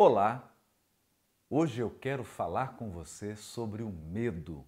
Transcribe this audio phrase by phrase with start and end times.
[0.00, 0.54] Olá!
[1.50, 4.64] Hoje eu quero falar com você sobre o medo.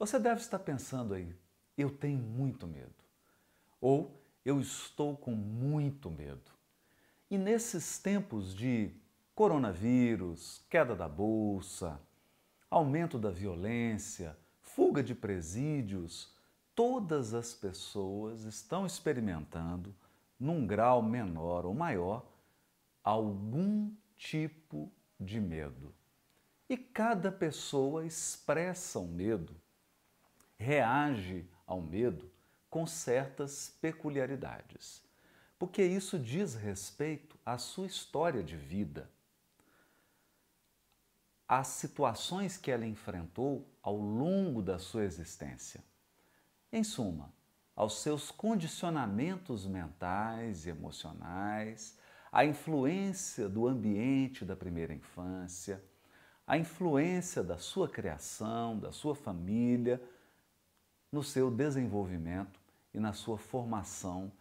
[0.00, 1.32] Você deve estar pensando aí,
[1.76, 3.04] eu tenho muito medo.
[3.80, 6.50] Ou eu estou com muito medo.
[7.30, 8.90] E nesses tempos de
[9.32, 12.00] coronavírus, queda da bolsa,
[12.68, 16.34] aumento da violência, fuga de presídios,
[16.74, 19.94] todas as pessoas estão experimentando,
[20.36, 22.26] num grau menor ou maior,
[23.04, 25.94] algum tipo de medo.
[26.68, 29.58] E cada pessoa expressa o medo,
[30.58, 32.30] reage ao medo
[32.68, 35.02] com certas peculiaridades,
[35.58, 39.10] porque isso diz respeito à sua história de vida,
[41.48, 45.82] às situações que ela enfrentou ao longo da sua existência.
[46.70, 47.32] Em suma,
[47.74, 51.96] aos seus condicionamentos mentais e emocionais,
[52.30, 55.82] à influência do ambiente da primeira infância,
[56.46, 60.02] à influência da sua criação, da sua família,
[61.10, 62.60] no seu desenvolvimento
[62.92, 64.32] e na sua formação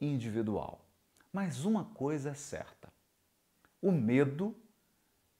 [0.00, 0.84] individual.
[1.32, 2.92] Mas uma coisa é certa:
[3.80, 4.54] o medo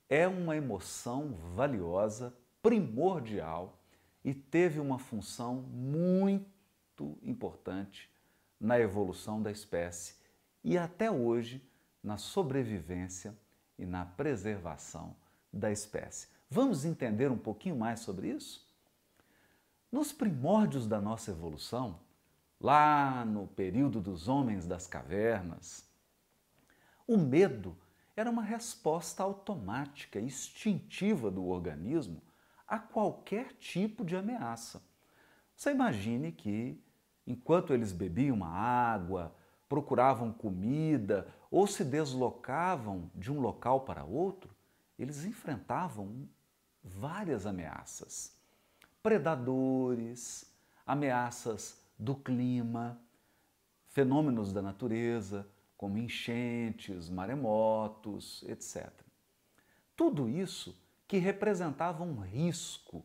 [0.09, 3.79] é uma emoção valiosa, primordial
[4.25, 8.11] e teve uma função muito importante
[8.59, 10.15] na evolução da espécie
[10.63, 11.63] e até hoje
[12.05, 13.35] na sobrevivência
[13.79, 15.17] e na preservação
[15.51, 16.29] da espécie.
[16.51, 18.65] Vamos entender um pouquinho mais sobre isso?
[19.91, 21.99] Nos primórdios da nossa evolução,
[22.61, 25.89] lá no período dos homens das cavernas,
[27.07, 27.77] o medo
[28.17, 32.23] era uma resposta automática, instintiva do organismo
[32.67, 34.83] a qualquer tipo de ameaça.
[35.55, 36.81] Você imagine que,
[37.27, 39.35] enquanto eles bebiam uma água,
[39.75, 44.55] procuravam comida ou se deslocavam de um local para outro,
[44.97, 46.29] eles enfrentavam
[46.81, 48.39] várias ameaças.
[49.03, 50.49] Predadores,
[50.87, 53.01] ameaças do clima,
[53.89, 55.45] fenômenos da natureza,
[55.77, 58.93] como enchentes, maremotos, etc.
[59.97, 63.05] Tudo isso que representava um risco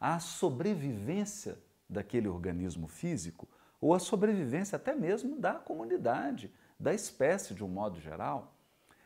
[0.00, 1.56] à sobrevivência
[1.88, 3.48] daquele organismo físico
[3.80, 8.54] ou à sobrevivência até mesmo da comunidade, da espécie de um modo geral,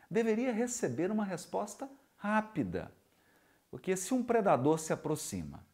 [0.09, 2.91] deveria receber uma resposta rápida.
[3.69, 5.65] Porque se um predador se aproxima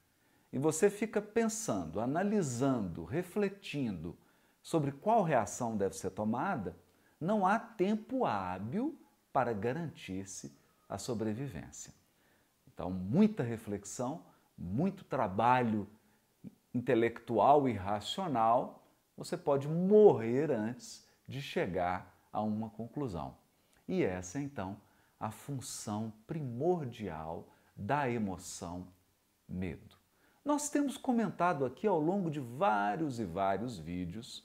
[0.51, 4.17] e você fica pensando, analisando, refletindo
[4.61, 6.77] sobre qual reação deve ser tomada,
[7.19, 8.97] não há tempo hábil
[9.33, 11.93] para garantir-se a sobrevivência.
[12.67, 14.23] Então, muita reflexão,
[14.57, 15.87] muito trabalho
[16.73, 18.78] intelectual e racional,
[19.19, 23.37] você pode morrer antes de chegar a uma conclusão.
[23.87, 24.75] E essa é então
[25.19, 28.87] a função primordial da emoção
[29.47, 29.95] medo.
[30.43, 34.43] Nós temos comentado aqui ao longo de vários e vários vídeos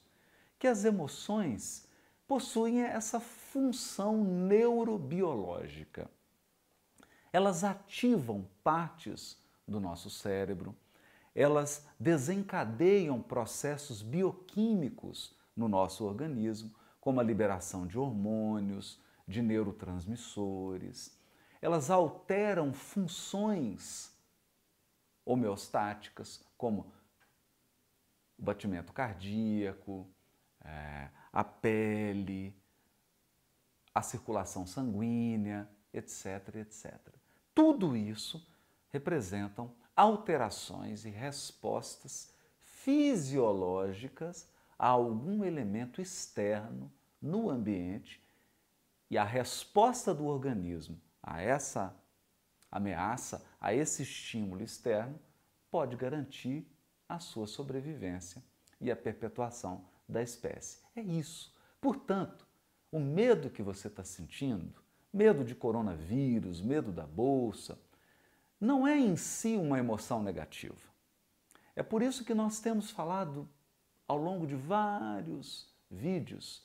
[0.59, 1.89] que as emoções
[2.27, 6.11] possuem essa função neurobiológica
[7.35, 9.37] elas ativam partes
[9.67, 10.73] do nosso cérebro,
[11.35, 21.19] elas desencadeiam processos bioquímicos no nosso organismo, como a liberação de hormônios, de neurotransmissores.
[21.61, 24.15] Elas alteram funções
[25.25, 26.93] homeostáticas, como
[28.39, 30.07] o batimento cardíaco,
[30.63, 32.57] é, a pele,
[33.95, 36.95] a circulação sanguínea, etc, etc.
[37.55, 38.47] Tudo isso
[38.91, 42.33] representam alterações e respostas
[42.63, 48.23] fisiológicas a algum elemento externo no ambiente
[49.11, 51.95] e a resposta do organismo a essa
[52.71, 55.19] ameaça, a esse estímulo externo,
[55.71, 56.67] pode garantir
[57.09, 58.43] a sua sobrevivência
[58.81, 60.81] e a perpetuação da espécie.
[60.95, 61.55] É isso.
[61.81, 62.47] Portanto,
[62.91, 64.85] o medo que você está sentindo
[65.15, 67.79] medo de coronavírus, medo da bolsa,
[68.61, 70.75] não é em si uma emoção negativa.
[71.77, 73.49] É por isso que nós temos falado
[74.07, 76.63] ao longo de vários vídeos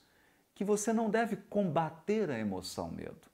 [0.54, 3.30] que você não deve combater a emoção medo.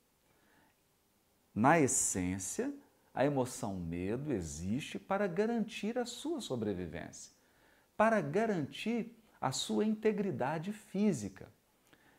[1.54, 2.74] Na essência,
[3.13, 7.31] a emoção medo existe para garantir a sua sobrevivência,
[7.96, 11.48] para garantir a sua integridade física.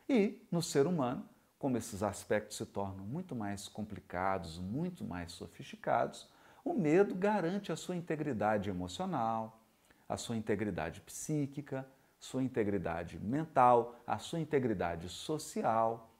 [0.09, 6.29] E, no ser humano, como esses aspectos se tornam muito mais complicados, muito mais sofisticados,
[6.63, 9.59] o medo garante a sua integridade emocional,
[10.07, 11.87] a sua integridade psíquica,
[12.19, 16.11] sua integridade mental, a sua integridade social,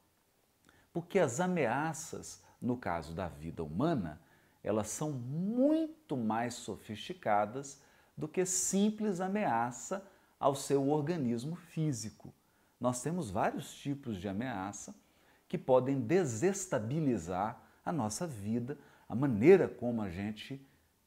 [0.91, 4.21] porque as ameaças no caso da vida humana,
[4.63, 7.81] elas são muito mais sofisticadas
[8.15, 10.05] do que simples ameaça
[10.39, 12.33] ao seu organismo físico.
[12.79, 14.95] Nós temos vários tipos de ameaça
[15.47, 18.77] que podem desestabilizar a nossa vida,
[19.07, 20.61] a maneira como a gente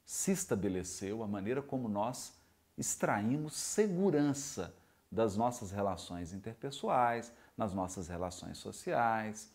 [0.05, 2.33] se estabeleceu, a maneira como nós
[2.77, 4.75] extraímos segurança
[5.13, 9.53] das nossas relações interpessoais, nas nossas relações sociais,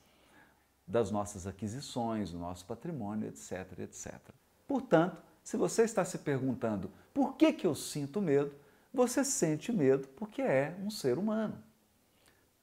[0.87, 4.13] das nossas aquisições, do nosso patrimônio, etc, etc.
[4.67, 8.53] Portanto, se você está se perguntando por que, que eu sinto medo,
[8.93, 11.61] você sente medo porque é um ser humano.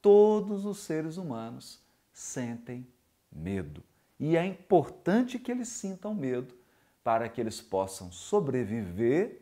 [0.01, 1.82] Todos os seres humanos
[2.13, 2.87] sentem
[3.31, 3.83] medo.
[4.19, 6.55] E é importante que eles sintam medo
[7.03, 9.41] para que eles possam sobreviver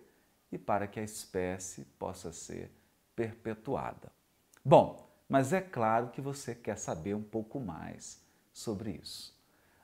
[0.52, 2.72] e para que a espécie possa ser
[3.16, 4.12] perpetuada.
[4.66, 8.20] Bom, mas é claro que você quer saber um pouco mais
[8.52, 9.38] sobre isso.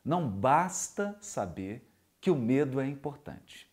[0.03, 1.87] Não basta saber
[2.19, 3.71] que o medo é importante.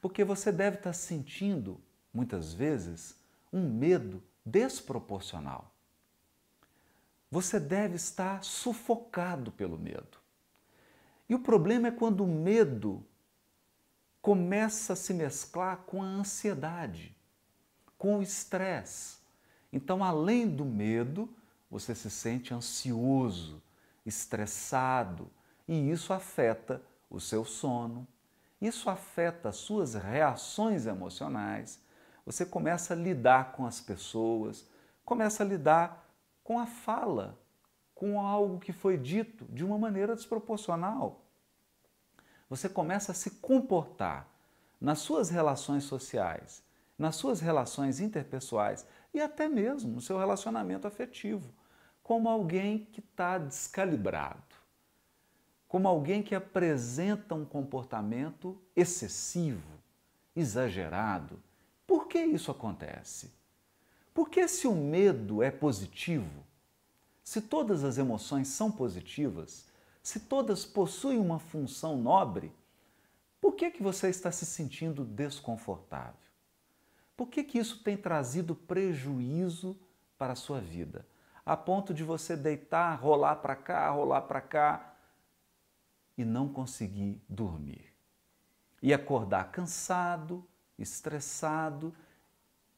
[0.00, 1.80] Porque você deve estar sentindo,
[2.12, 3.16] muitas vezes,
[3.52, 5.71] um medo desproporcional.
[7.32, 10.18] Você deve estar sufocado pelo medo.
[11.26, 13.02] E o problema é quando o medo
[14.20, 17.16] começa a se mesclar com a ansiedade,
[17.96, 19.16] com o estresse.
[19.72, 21.26] Então, além do medo,
[21.70, 23.62] você se sente ansioso,
[24.04, 25.30] estressado,
[25.66, 28.06] e isso afeta o seu sono,
[28.60, 31.80] isso afeta as suas reações emocionais.
[32.26, 34.68] Você começa a lidar com as pessoas,
[35.02, 36.01] começa a lidar
[36.42, 37.38] com a fala,
[37.94, 41.24] com algo que foi dito de uma maneira desproporcional.
[42.48, 44.28] Você começa a se comportar
[44.80, 46.62] nas suas relações sociais,
[46.98, 51.52] nas suas relações interpessoais e até mesmo no seu relacionamento afetivo,
[52.02, 54.56] como alguém que está descalibrado,
[55.68, 59.78] como alguém que apresenta um comportamento excessivo,
[60.34, 61.40] exagerado.
[61.86, 63.32] Por que isso acontece?
[64.14, 66.44] Porque se o medo é positivo,
[67.22, 69.66] se todas as emoções são positivas,
[70.02, 72.52] se todas possuem uma função nobre,
[73.40, 76.20] por que, que você está se sentindo desconfortável?
[77.16, 79.76] Por que, que isso tem trazido prejuízo
[80.18, 81.06] para a sua vida?
[81.44, 84.94] A ponto de você deitar, rolar para cá, rolar para cá
[86.16, 87.92] e não conseguir dormir.
[88.80, 90.46] E acordar cansado,
[90.78, 91.94] estressado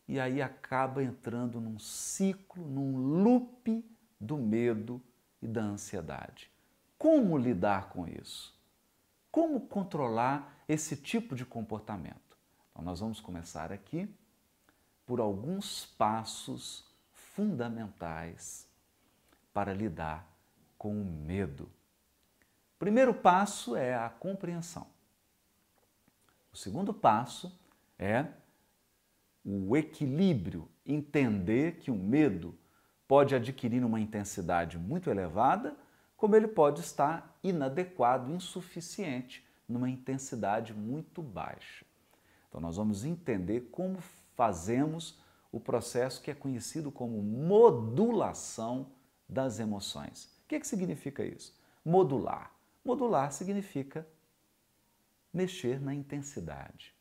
[0.07, 3.85] e aí acaba entrando num ciclo, num loop
[4.21, 5.03] do medo
[5.41, 6.51] e da ansiedade.
[6.99, 8.55] Como lidar com isso?
[9.31, 12.37] Como controlar esse tipo de comportamento?
[12.71, 14.09] Então, nós vamos começar aqui
[15.07, 18.69] por alguns passos fundamentais
[19.53, 20.29] para lidar
[20.79, 21.65] com o medo.
[22.75, 24.87] O primeiro passo é a compreensão.
[26.53, 27.53] O segundo passo
[27.99, 28.27] é
[29.45, 32.57] o equilíbrio, entender que o medo
[33.07, 35.77] pode adquirir uma intensidade muito elevada,
[36.17, 41.85] como ele pode estar inadequado, insuficiente, numa intensidade muito baixa.
[42.49, 43.99] Então, nós vamos entender como
[44.35, 45.21] fazemos
[45.53, 48.91] o processo que é conhecido como modulação
[49.29, 50.25] das emoções.
[50.45, 51.55] O que, que significa isso?
[51.85, 52.53] Modular.
[52.85, 54.07] Modular significa
[55.33, 56.94] mexer na intensidade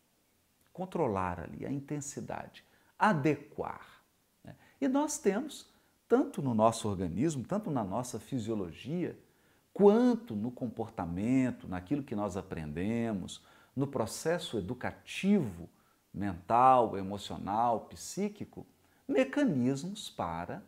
[0.74, 2.65] controlar ali a intensidade,
[2.98, 4.03] adequar.
[4.44, 4.56] Né?
[4.82, 5.72] E nós temos,
[6.08, 9.18] tanto no nosso organismo, tanto na nossa fisiologia,
[9.72, 13.42] quanto no comportamento, naquilo que nós aprendemos,
[13.75, 15.70] no processo educativo,
[16.13, 18.65] mental, emocional, psíquico,
[19.08, 20.63] mecanismos para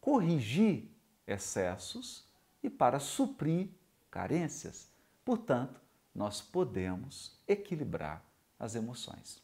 [0.00, 0.90] corrigir
[1.26, 2.26] excessos
[2.62, 3.68] e para suprir
[4.10, 4.90] carências.
[5.24, 5.80] Portanto,
[6.14, 8.22] nós podemos equilibrar
[8.62, 9.42] as emoções.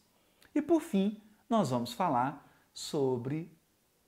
[0.55, 3.51] E por fim, nós vamos falar sobre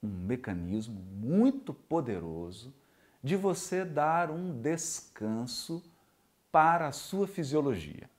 [0.01, 2.73] um mecanismo muito poderoso
[3.21, 5.83] de você dar um descanso
[6.49, 8.09] para a sua fisiologia.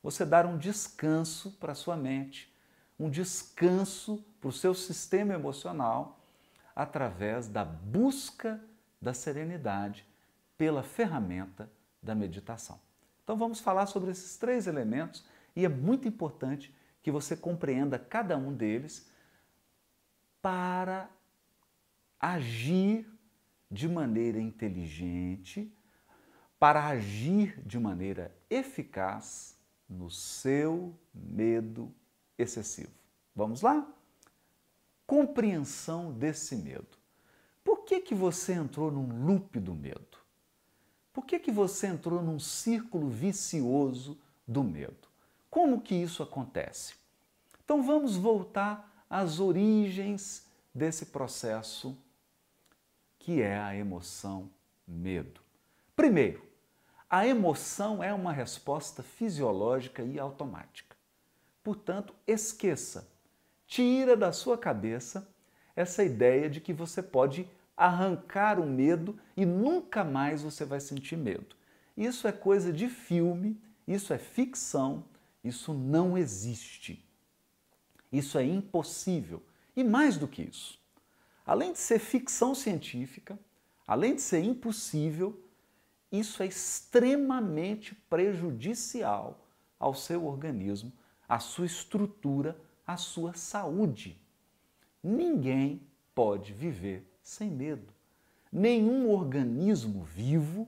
[0.00, 2.54] Você dar um descanso para a sua mente,
[2.98, 6.20] um descanso para o seu sistema emocional
[6.74, 8.62] através da busca
[9.02, 10.06] da serenidade
[10.56, 11.68] pela ferramenta
[12.00, 12.78] da meditação.
[13.24, 15.24] Então vamos falar sobre esses três elementos
[15.58, 16.72] e é muito importante
[17.02, 19.10] que você compreenda cada um deles
[20.40, 21.10] para
[22.20, 23.04] agir
[23.68, 25.76] de maneira inteligente,
[26.60, 31.92] para agir de maneira eficaz no seu medo
[32.38, 32.92] excessivo.
[33.34, 33.84] Vamos lá?
[35.08, 36.96] Compreensão desse medo.
[37.64, 40.18] Por que, que você entrou num loop do medo?
[41.12, 45.07] Por que, que você entrou num círculo vicioso do medo?
[45.58, 46.94] Como que isso acontece?
[47.64, 51.98] Então vamos voltar às origens desse processo
[53.18, 54.48] que é a emoção
[54.86, 55.40] medo.
[55.96, 56.44] Primeiro,
[57.10, 60.94] a emoção é uma resposta fisiológica e automática.
[61.64, 63.10] Portanto, esqueça,
[63.66, 65.28] tira da sua cabeça
[65.74, 71.16] essa ideia de que você pode arrancar o medo e nunca mais você vai sentir
[71.16, 71.56] medo.
[71.96, 75.02] Isso é coisa de filme, isso é ficção,
[75.42, 77.04] isso não existe.
[78.12, 79.42] Isso é impossível.
[79.76, 80.78] E mais do que isso,
[81.46, 83.38] além de ser ficção científica,
[83.86, 85.40] além de ser impossível,
[86.10, 89.46] isso é extremamente prejudicial
[89.78, 90.92] ao seu organismo,
[91.28, 94.20] à sua estrutura, à sua saúde.
[95.02, 95.82] Ninguém
[96.14, 97.92] pode viver sem medo.
[98.50, 100.66] Nenhum organismo vivo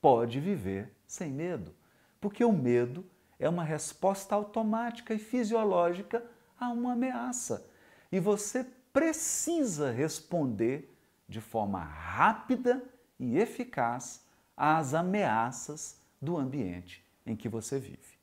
[0.00, 1.74] pode viver sem medo,
[2.20, 3.04] porque o medo
[3.38, 6.24] é uma resposta automática e fisiológica
[6.58, 7.68] a uma ameaça.
[8.10, 10.94] E você precisa responder
[11.28, 12.82] de forma rápida
[13.18, 14.24] e eficaz
[14.56, 18.18] às ameaças do ambiente em que você vive.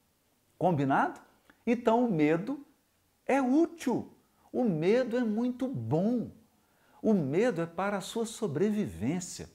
[0.57, 1.21] Combinado?
[1.65, 2.65] Então o medo
[3.25, 4.11] é útil.
[4.51, 6.31] O medo é muito bom.
[7.01, 9.49] O medo é para a sua sobrevivência.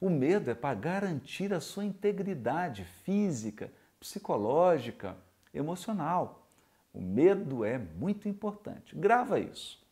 [0.00, 3.72] O medo é para garantir a sua integridade física,
[4.06, 5.16] psicológica,
[5.52, 6.46] emocional.
[6.94, 8.94] O medo é muito importante.
[8.94, 9.84] Grava isso.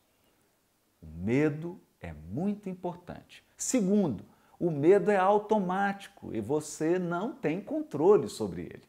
[1.03, 3.45] O medo é muito importante.
[3.57, 4.25] Segundo,
[4.59, 8.85] o medo é automático e você não tem controle sobre ele.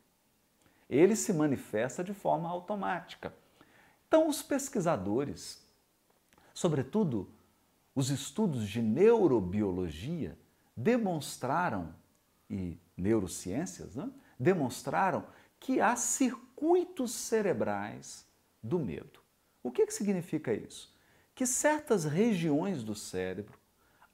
[0.87, 3.33] Ele se manifesta de forma automática.
[4.07, 5.65] Então, os pesquisadores,
[6.53, 7.27] sobretudo
[7.95, 10.37] os estudos de neurobiologia,
[10.77, 11.95] demonstraram,
[12.47, 14.07] e neurociências, né,
[14.39, 15.25] demonstraram
[15.59, 18.27] que há circuitos cerebrais
[18.61, 19.19] do medo.
[19.63, 20.93] O que, que significa isso?
[21.33, 23.57] Que certas regiões do cérebro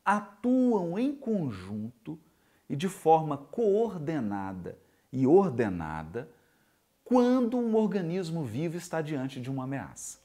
[0.03, 2.19] atuam em conjunto
[2.69, 4.77] e de forma coordenada
[5.11, 6.29] e ordenada
[7.03, 10.19] quando um organismo vivo está diante de uma ameaça.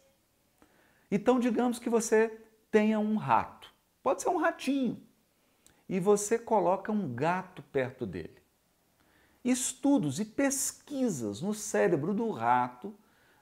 [1.10, 2.28] Então, digamos que você
[2.70, 3.72] tenha um rato,
[4.02, 5.02] pode ser um ratinho,
[5.88, 8.36] e você coloca um gato perto dele.
[9.48, 12.92] Estudos e pesquisas no cérebro do rato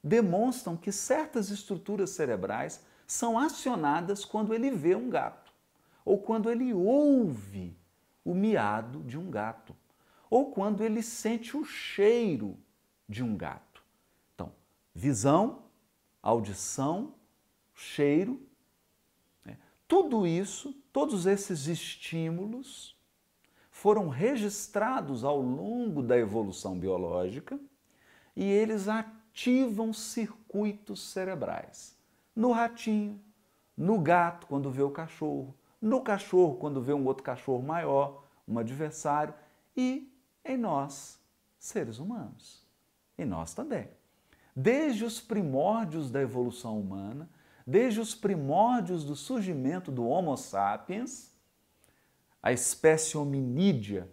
[0.02, 5.50] demonstram que certas estruturas cerebrais são acionadas quando ele vê um gato,
[6.04, 7.75] ou quando ele ouve
[8.23, 9.75] o miado de um gato,
[10.28, 12.58] ou quando ele sente o cheiro
[13.08, 13.82] de um gato.
[14.34, 14.52] Então,
[14.94, 15.62] visão,
[16.23, 17.14] audição,
[17.73, 18.46] cheiro,
[19.42, 19.56] né?
[19.88, 22.93] tudo isso, todos esses estímulos
[23.84, 27.60] foram registrados ao longo da evolução biológica
[28.34, 31.94] e eles ativam circuitos cerebrais.
[32.34, 33.20] No ratinho,
[33.76, 38.58] no gato, quando vê o cachorro, no cachorro, quando vê um outro cachorro maior, um
[38.58, 39.34] adversário,
[39.76, 40.10] e
[40.42, 41.20] em nós,
[41.58, 42.66] seres humanos.
[43.18, 43.90] E nós também.
[44.56, 47.28] Desde os primórdios da evolução humana,
[47.66, 51.33] desde os primórdios do surgimento do Homo sapiens,
[52.44, 54.06] a espécie hominídea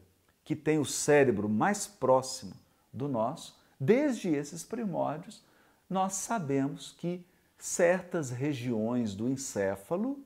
[0.45, 2.53] que tem o cérebro mais próximo
[2.93, 5.43] do nosso, desde esses primórdios,
[5.89, 7.25] nós sabemos que
[7.57, 10.17] certas regiões do encéfalo,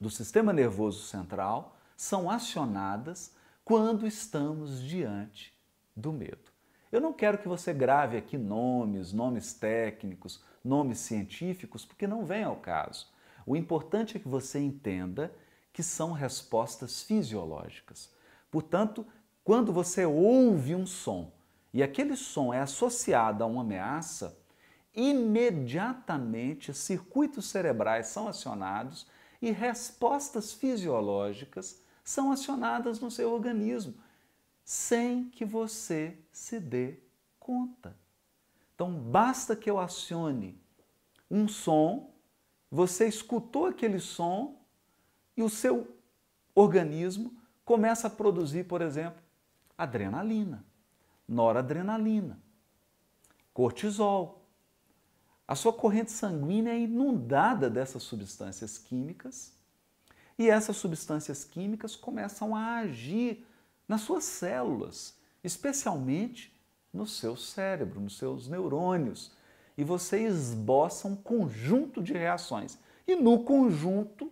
[0.00, 5.54] do sistema nervoso central, são acionadas quando estamos diante
[5.94, 6.50] do medo.
[6.90, 12.42] Eu não quero que você grave aqui nomes, nomes técnicos, nomes científicos, porque não vem
[12.42, 13.06] ao caso.
[13.46, 15.32] O importante é que você entenda
[15.72, 18.10] que são respostas fisiológicas.
[18.50, 19.06] Portanto,
[19.44, 21.32] quando você ouve um som
[21.72, 24.36] e aquele som é associado a uma ameaça,
[24.94, 29.06] imediatamente circuitos cerebrais são acionados
[29.40, 33.94] e respostas fisiológicas são acionadas no seu organismo,
[34.64, 36.98] sem que você se dê
[37.38, 37.96] conta.
[38.74, 40.60] Então, basta que eu acione
[41.30, 42.12] um som,
[42.70, 44.59] você escutou aquele som
[45.40, 45.88] e o seu
[46.54, 49.22] organismo começa a produzir, por exemplo,
[49.76, 50.62] adrenalina,
[51.26, 52.38] noradrenalina,
[53.54, 54.44] cortisol.
[55.48, 59.54] A sua corrente sanguínea é inundada dessas substâncias químicas
[60.38, 63.46] e essas substâncias químicas começam a agir
[63.88, 66.54] nas suas células, especialmente
[66.92, 69.32] no seu cérebro, nos seus neurônios.
[69.76, 72.78] E você esboça um conjunto de reações.
[73.06, 74.30] E no conjunto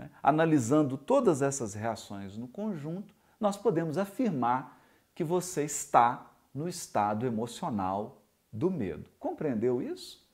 [0.00, 0.10] né?
[0.22, 4.80] Analisando todas essas reações no conjunto, nós podemos afirmar
[5.14, 9.10] que você está no estado emocional do medo.
[9.18, 10.26] Compreendeu isso?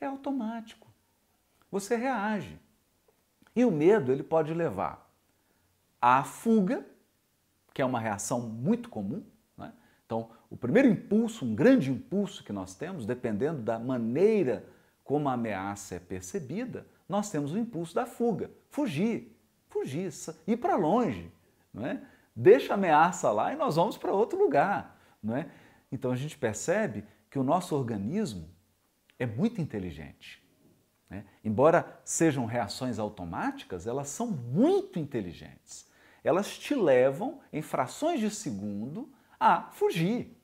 [0.00, 0.86] É automático.
[1.68, 2.60] Você reage.
[3.56, 5.10] E o medo ele pode levar
[6.00, 6.86] à fuga,
[7.74, 9.24] que é uma reação muito comum.
[9.56, 9.72] Né?
[10.06, 14.64] Então, o primeiro impulso, um grande impulso que nós temos, dependendo da maneira
[15.02, 19.36] como a ameaça é percebida, nós temos o impulso da fuga, fugir,
[19.68, 20.12] fugir,
[20.46, 21.32] ir para longe,
[21.72, 22.02] não é?
[22.34, 25.50] Deixa a ameaça lá e nós vamos para outro lugar, não é?
[25.90, 28.48] Então a gente percebe que o nosso organismo
[29.18, 30.42] é muito inteligente.
[31.08, 31.24] Né?
[31.44, 35.88] Embora sejam reações automáticas, elas são muito inteligentes.
[36.22, 40.36] Elas te levam, em frações de segundo, a fugir.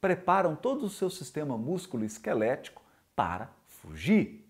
[0.00, 2.82] Preparam todo o seu sistema músculo esquelético
[3.16, 4.41] para fugir.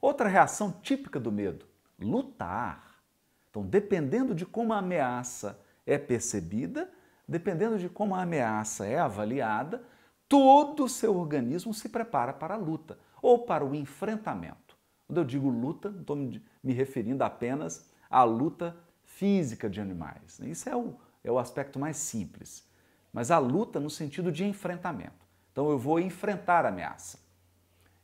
[0.00, 1.66] Outra reação típica do medo,
[1.98, 3.02] lutar.
[3.50, 6.90] Então, dependendo de como a ameaça é percebida,
[7.28, 9.82] dependendo de como a ameaça é avaliada,
[10.28, 14.76] todo o seu organismo se prepara para a luta ou para o enfrentamento.
[15.06, 20.38] Quando eu digo luta, não estou me referindo apenas à luta física de animais.
[20.40, 22.64] Isso é o, é o aspecto mais simples.
[23.12, 25.26] Mas a luta no sentido de enfrentamento.
[25.52, 27.18] Então eu vou enfrentar a ameaça.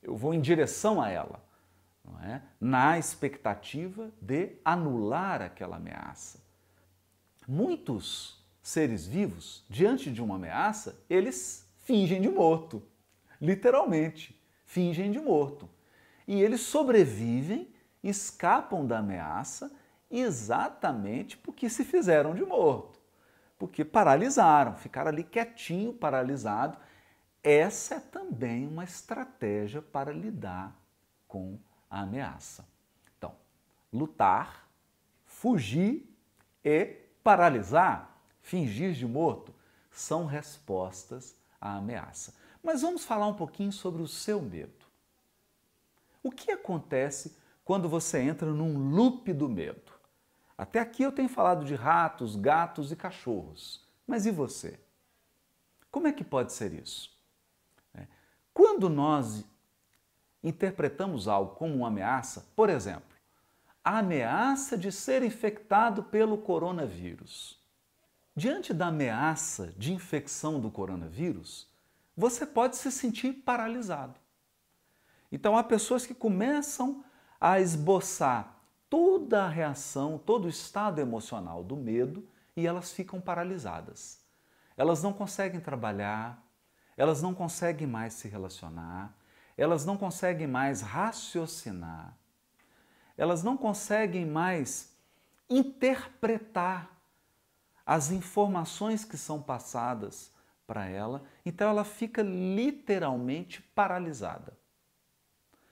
[0.03, 1.47] Eu vou em direção a ela
[2.23, 2.43] é?
[2.61, 6.41] na expectativa de anular aquela ameaça.
[7.47, 12.83] Muitos seres vivos, diante de uma ameaça, eles fingem de morto,
[13.41, 15.71] literalmente, fingem de morto.
[16.27, 17.73] E eles sobrevivem,
[18.03, 19.71] escapam da ameaça
[20.11, 23.01] exatamente porque se fizeram de morto,
[23.57, 26.77] porque paralisaram, ficaram ali quietinho, paralisado.
[27.43, 30.77] Essa é também uma estratégia para lidar
[31.29, 32.67] com a ameaça.
[33.17, 33.35] Então,
[33.93, 34.69] lutar,
[35.25, 36.09] fugir
[36.65, 36.85] e
[37.23, 39.55] paralisar, fingir de morto,
[39.91, 42.35] são respostas à ameaça.
[42.63, 44.87] Mas vamos falar um pouquinho sobre o seu medo.
[46.23, 49.93] O que acontece quando você entra num loop do medo?
[50.59, 53.87] Até aqui eu tenho falado de ratos, gatos e cachorros.
[54.07, 54.81] Mas e você?
[55.91, 57.17] Como é que pode ser isso?
[57.95, 58.07] É,
[58.53, 59.45] quando nós
[60.47, 63.17] interpretamos algo como uma ameaça, por exemplo,
[63.85, 67.61] a ameaça de ser infectado pelo coronavírus.
[68.35, 71.69] Diante da ameaça de infecção do coronavírus,
[72.17, 74.15] você pode se sentir paralisado.
[75.33, 77.05] Então, há pessoas que começam
[77.41, 78.57] a esboçar
[78.89, 84.21] toda a reação, todo o estado emocional do medo e elas ficam paralisadas.
[84.77, 86.41] Elas não conseguem trabalhar,
[86.97, 89.15] elas não conseguem mais se relacionar,
[89.57, 92.17] elas não conseguem mais raciocinar,
[93.17, 94.95] elas não conseguem mais
[95.49, 96.91] interpretar
[97.85, 100.33] as informações que são passadas
[100.67, 104.59] para ela, então ela fica literalmente paralisada.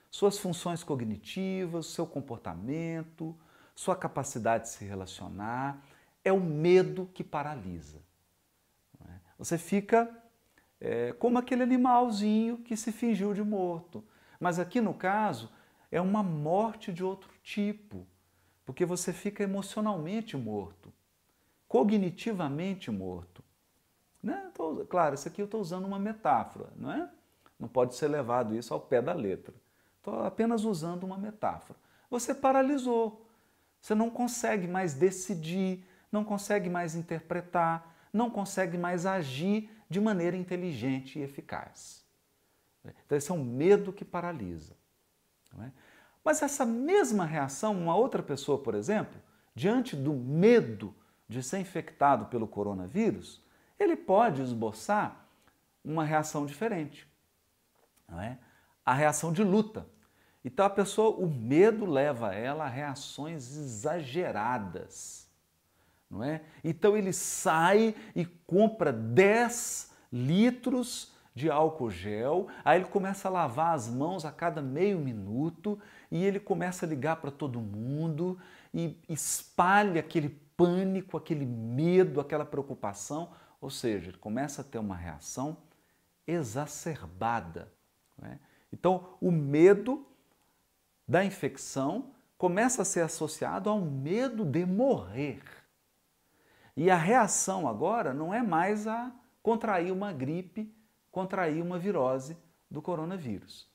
[0.09, 3.37] Suas funções cognitivas, seu comportamento,
[3.75, 5.83] sua capacidade de se relacionar,
[6.23, 8.01] é o medo que paralisa.
[9.05, 9.11] É?
[9.37, 10.09] Você fica
[10.79, 14.03] é, como aquele animalzinho que se fingiu de morto.
[14.39, 15.51] Mas aqui no caso
[15.91, 18.05] é uma morte de outro tipo,
[18.65, 20.93] porque você fica emocionalmente morto,
[21.67, 23.43] cognitivamente morto.
[24.21, 24.51] Né?
[24.89, 27.09] Claro, isso aqui eu estou usando uma metáfora, não é?
[27.59, 29.53] Não pode ser levado isso ao pé da letra.
[29.97, 31.79] Estou apenas usando uma metáfora.
[32.09, 33.25] Você paralisou.
[33.79, 40.37] Você não consegue mais decidir, não consegue mais interpretar, não consegue mais agir de maneira
[40.37, 42.05] inteligente e eficaz.
[43.05, 44.73] Então, esse é um medo que paralisa.
[45.59, 45.71] É?
[46.23, 49.19] Mas essa mesma reação, uma outra pessoa, por exemplo,
[49.53, 50.95] diante do medo
[51.27, 53.43] de ser infectado pelo coronavírus,
[53.77, 55.27] ele pode esboçar
[55.83, 57.07] uma reação diferente.
[58.19, 58.37] É?
[58.85, 59.87] A reação de luta.
[60.43, 65.24] Então a pessoa, o medo leva ela a reações exageradas
[66.09, 66.41] não é?
[66.63, 73.75] Então ele sai e compra 10 litros de álcool gel, aí ele começa a lavar
[73.75, 75.77] as mãos a cada meio minuto
[76.09, 78.39] e ele começa a ligar para todo mundo
[78.73, 84.95] e espalha aquele pânico, aquele medo, aquela preocupação, ou seja, ele começa a ter uma
[84.95, 85.57] reação
[86.25, 87.71] exacerbada.
[88.21, 88.37] É?
[88.71, 90.05] Então, o medo
[91.07, 95.41] da infecção começa a ser associado ao medo de morrer.
[96.75, 99.11] E a reação agora não é mais a
[99.41, 100.73] contrair uma gripe,
[101.11, 102.37] contrair uma virose
[102.69, 103.69] do coronavírus.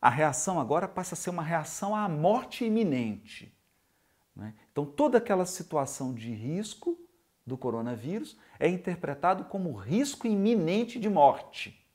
[0.00, 3.54] A reação agora passa a ser uma reação à morte iminente.
[4.34, 4.54] Né?
[4.72, 6.98] Então, toda aquela situação de risco
[7.46, 11.86] do coronavírus é interpretado como risco iminente de morte.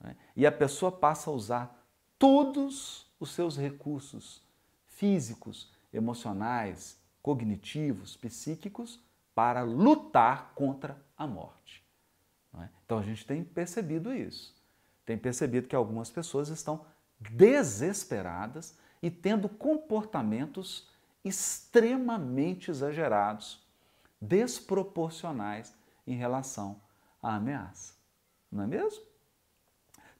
[0.00, 0.16] Né?
[0.36, 1.86] E a pessoa passa a usar
[2.18, 4.42] todos os seus recursos
[4.86, 6.95] físicos, emocionais,
[7.26, 9.02] cognitivos, psíquicos
[9.34, 11.84] para lutar contra a morte.
[12.56, 12.68] É?
[12.84, 14.54] Então a gente tem percebido isso.
[15.04, 16.86] Tem percebido que algumas pessoas estão
[17.18, 20.88] desesperadas e tendo comportamentos
[21.24, 23.60] extremamente exagerados,
[24.20, 25.74] desproporcionais
[26.06, 26.80] em relação
[27.20, 27.94] à ameaça.
[28.52, 29.02] Não é mesmo?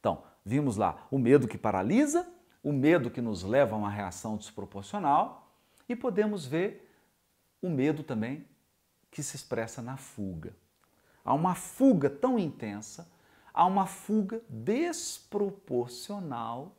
[0.00, 2.28] Então, vimos lá o medo que paralisa,
[2.64, 5.52] o medo que nos leva a uma reação desproporcional
[5.88, 6.82] e podemos ver
[7.60, 8.46] o medo também
[9.10, 10.54] que se expressa na fuga.
[11.24, 13.10] Há uma fuga tão intensa,
[13.52, 16.76] há uma fuga desproporcional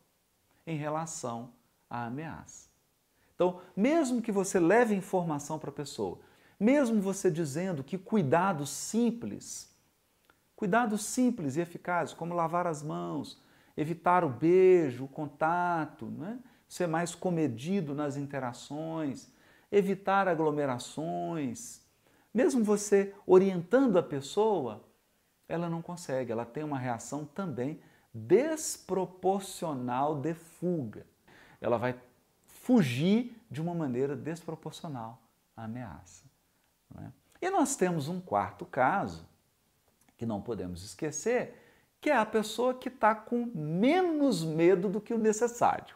[0.66, 1.52] em relação
[1.90, 2.70] à ameaça.
[3.34, 6.20] Então, mesmo que você leve informação para a pessoa,
[6.60, 9.70] mesmo você dizendo que cuidados simples,
[10.56, 13.40] cuidados simples e eficazes, como lavar as mãos,
[13.76, 16.40] evitar o beijo, o contato, né?
[16.68, 19.30] ser mais comedido nas interações,
[19.72, 21.82] evitar aglomerações,
[22.34, 24.84] mesmo você orientando a pessoa,
[25.48, 27.80] ela não consegue, ela tem uma reação também
[28.14, 31.06] desproporcional de fuga.
[31.62, 32.00] Ela vai
[32.46, 35.22] fugir de uma maneira desproporcional
[35.56, 36.26] à ameaça.
[37.00, 37.12] É?
[37.42, 39.26] E nós temos um quarto caso,
[40.18, 41.56] que não podemos esquecer,
[42.02, 45.96] que é a pessoa que está com menos medo do que o necessário.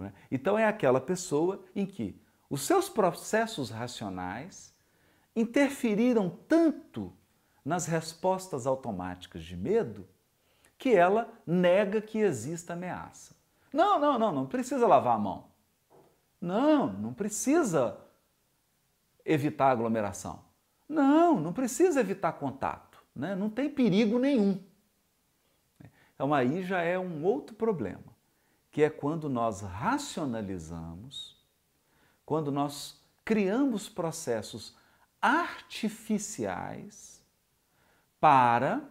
[0.00, 0.12] É?
[0.30, 4.74] Então é aquela pessoa em que os seus processos racionais
[5.34, 7.12] interferiram tanto
[7.64, 10.08] nas respostas automáticas de medo
[10.78, 13.36] que ela nega que exista ameaça.
[13.72, 15.48] Não, não, não, não precisa lavar a mão.
[16.40, 17.98] Não, não precisa
[19.24, 20.42] evitar aglomeração.
[20.88, 23.02] Não, não precisa evitar contato.
[23.14, 23.34] Né?
[23.34, 24.62] Não tem perigo nenhum.
[26.14, 28.16] Então aí já é um outro problema,
[28.72, 31.37] que é quando nós racionalizamos,
[32.28, 34.76] quando nós criamos processos
[35.18, 37.24] artificiais
[38.20, 38.82] para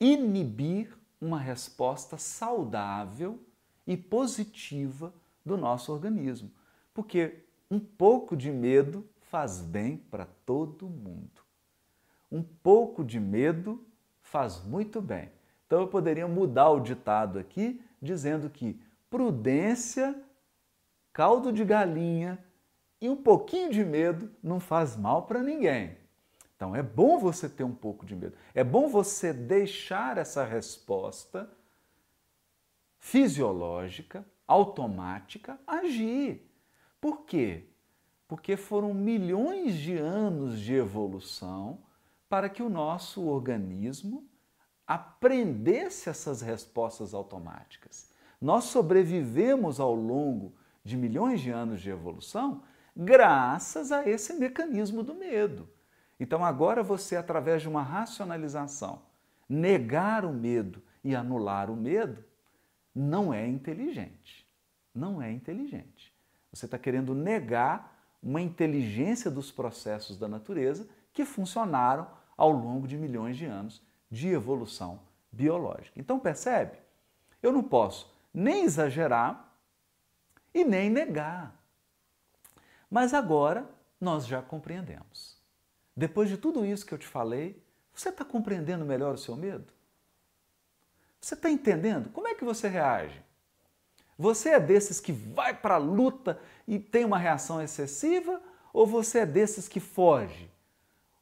[0.00, 3.38] inibir uma resposta saudável
[3.86, 5.12] e positiva
[5.44, 6.50] do nosso organismo.
[6.94, 11.42] Porque um pouco de medo faz bem para todo mundo.
[12.32, 13.86] Um pouco de medo
[14.22, 15.30] faz muito bem.
[15.66, 20.23] Então eu poderia mudar o ditado aqui dizendo que prudência,
[21.14, 22.44] caldo de galinha
[23.00, 25.96] e um pouquinho de medo não faz mal para ninguém.
[26.56, 28.36] Então é bom você ter um pouco de medo.
[28.52, 31.48] É bom você deixar essa resposta
[32.98, 36.50] fisiológica, automática, agir.
[37.00, 37.68] Por quê?
[38.26, 41.78] Porque foram milhões de anos de evolução
[42.28, 44.26] para que o nosso organismo
[44.86, 48.10] aprendesse essas respostas automáticas.
[48.40, 52.62] Nós sobrevivemos ao longo de milhões de anos de evolução
[52.94, 55.68] graças a esse mecanismo do medo.
[56.20, 59.02] Então, agora você, através de uma racionalização,
[59.48, 62.22] negar o medo e anular o medo,
[62.94, 64.46] não é inteligente.
[64.94, 66.14] Não é inteligente.
[66.52, 67.92] Você está querendo negar
[68.22, 74.28] uma inteligência dos processos da natureza que funcionaram ao longo de milhões de anos de
[74.28, 75.00] evolução
[75.32, 75.98] biológica.
[75.98, 76.78] Então, percebe?
[77.42, 79.52] Eu não posso nem exagerar
[80.54, 81.54] e nem negar.
[82.88, 83.68] Mas agora
[84.00, 85.36] nós já compreendemos.
[85.96, 87.62] Depois de tudo isso que eu te falei,
[87.92, 89.72] você está compreendendo melhor o seu medo?
[91.20, 92.10] Você está entendendo?
[92.10, 93.22] Como é que você reage?
[94.16, 96.38] Você é desses que vai para a luta
[96.68, 98.40] e tem uma reação excessiva?
[98.72, 100.50] Ou você é desses que foge?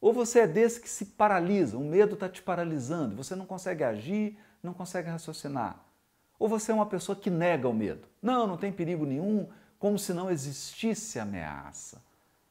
[0.01, 1.77] Ou você é desses que se paralisa?
[1.77, 5.82] O medo está te paralisando, você não consegue agir, não consegue raciocinar.
[6.43, 8.05] Ou você é uma pessoa que nega o medo?
[8.21, 9.47] Não, não tem perigo nenhum,
[9.79, 12.03] como se não existisse ameaça.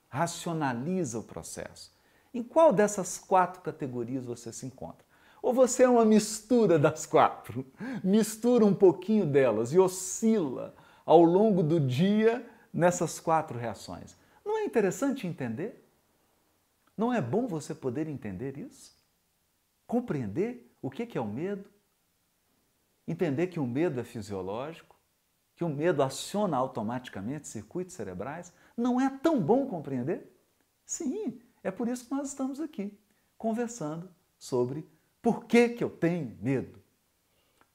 [0.09, 1.93] Racionaliza o processo.
[2.33, 5.05] Em qual dessas quatro categorias você se encontra?
[5.43, 7.67] Ou você é uma mistura das quatro?
[8.03, 10.75] Mistura um pouquinho delas e oscila
[11.05, 14.17] ao longo do dia nessas quatro reações.
[14.43, 15.87] Não é interessante entender?
[16.97, 18.97] Não é bom você poder entender isso?
[19.87, 21.69] Compreender o que é o medo?
[23.07, 24.93] Entender que o medo é fisiológico?
[25.63, 30.29] que o medo aciona automaticamente circuitos cerebrais, não é tão bom compreender?
[30.85, 32.99] Sim, é por isso que nós estamos aqui,
[33.39, 34.85] conversando sobre
[35.21, 36.83] por que, que eu tenho medo.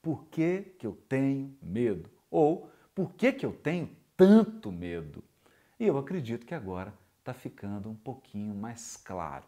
[0.02, 2.10] Por que, que eu tenho medo?
[2.30, 5.24] Ou por que, que eu tenho tanto medo?
[5.80, 9.46] E eu acredito que agora está ficando um pouquinho mais claro.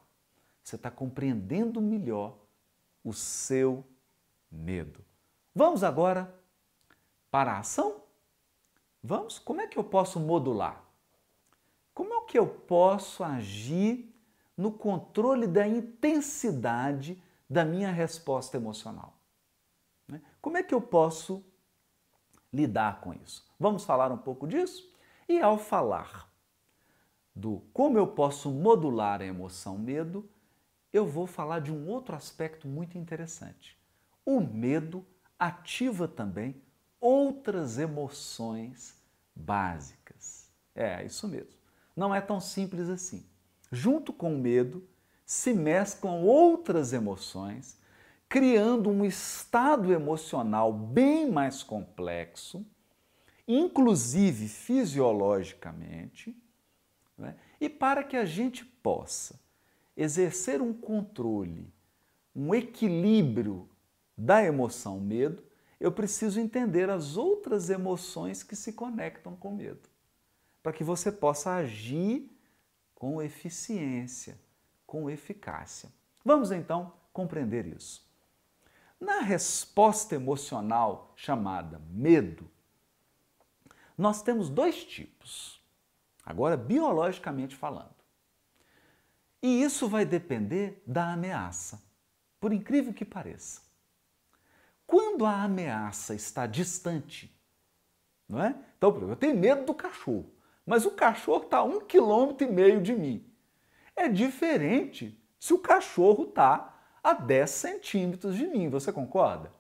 [0.63, 2.38] Você está compreendendo melhor
[3.04, 3.84] o seu
[4.52, 5.04] medo.
[5.53, 6.33] Vamos agora
[7.31, 8.03] para a ação?
[9.03, 9.39] Vamos?
[9.39, 10.83] Como é que eu posso modular?
[11.93, 14.13] Como é que eu posso agir
[14.55, 19.17] no controle da intensidade da minha resposta emocional?
[20.07, 20.21] Né?
[20.41, 21.43] Como é que eu posso
[22.53, 23.49] lidar com isso?
[23.59, 24.93] Vamos falar um pouco disso?
[25.27, 26.31] E ao falar
[27.35, 30.29] do como eu posso modular a emoção medo,
[30.91, 33.77] eu vou falar de um outro aspecto muito interessante.
[34.25, 35.05] O medo
[35.39, 36.62] ativa também
[36.99, 38.95] outras emoções
[39.34, 40.49] básicas.
[40.75, 41.58] É, isso mesmo.
[41.95, 43.25] Não é tão simples assim.
[43.71, 44.88] Junto com o medo,
[45.25, 47.78] se mesclam outras emoções,
[48.28, 52.65] criando um estado emocional bem mais complexo,
[53.47, 56.36] inclusive fisiologicamente,
[57.17, 57.36] né?
[57.60, 59.39] e para que a gente possa
[59.95, 61.71] exercer um controle,
[62.36, 63.69] um equilíbrio
[64.19, 65.41] da emoção medo,
[65.79, 69.88] eu preciso entender as outras emoções que se conectam com medo,
[70.62, 72.29] para que você possa agir
[72.93, 74.38] com eficiência,
[74.86, 75.89] com eficácia.
[76.23, 78.05] Vamos então compreender isso.
[78.99, 82.51] Na resposta emocional chamada medo,
[83.97, 85.63] nós temos dois tipos,
[86.25, 87.95] agora biologicamente falando.
[89.41, 91.82] E isso vai depender da ameaça,
[92.38, 93.68] por incrível que pareça.
[94.89, 97.32] Quando a ameaça está distante,
[98.28, 98.56] não é?
[98.75, 100.34] Então, eu tenho medo do cachorro,
[100.65, 103.23] mas o cachorro está a um quilômetro e meio de mim.
[103.95, 109.54] É diferente se o cachorro está a 10 centímetros de mim, você concorda?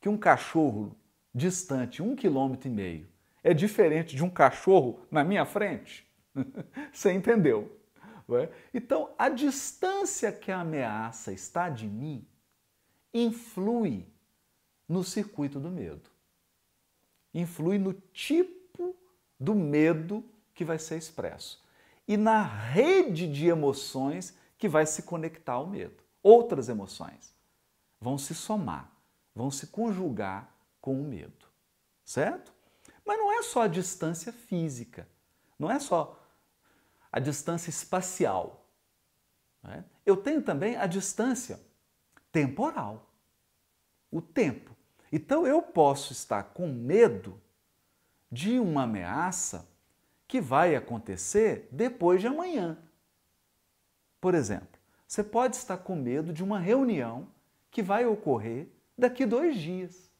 [0.00, 0.96] Que um cachorro
[1.32, 3.08] distante um quilômetro e meio
[3.40, 6.04] é diferente de um cachorro na minha frente?
[6.92, 7.80] você entendeu?
[8.30, 8.48] É?
[8.74, 12.26] Então, a distância que a ameaça está de mim
[13.12, 14.12] influi
[14.88, 16.10] no circuito do medo.
[17.32, 18.94] Influi no tipo
[19.38, 21.62] do medo que vai ser expresso
[22.06, 26.02] e na rede de emoções que vai se conectar ao medo.
[26.22, 27.34] Outras emoções
[28.00, 28.90] vão se somar,
[29.34, 31.46] vão se conjugar com o medo,
[32.04, 32.52] certo?
[33.04, 35.08] Mas não é só a distância física,
[35.58, 36.20] não é só
[37.10, 38.66] a distância espacial.
[39.62, 39.84] Né?
[40.04, 41.60] Eu tenho também a distância
[42.30, 43.10] temporal,
[44.10, 44.73] o tempo.
[45.16, 47.40] Então eu posso estar com medo
[48.32, 49.64] de uma ameaça
[50.26, 52.76] que vai acontecer depois de amanhã.
[54.20, 57.28] Por exemplo, você pode estar com medo de uma reunião
[57.70, 58.66] que vai ocorrer
[58.98, 60.10] daqui dois dias.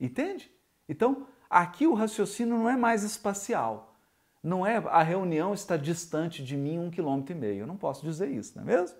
[0.00, 0.50] Entende?
[0.88, 3.96] Então, aqui o raciocínio não é mais espacial.
[4.42, 7.60] Não é a reunião está distante de mim um quilômetro e meio.
[7.60, 8.98] Eu não posso dizer isso, não é mesmo?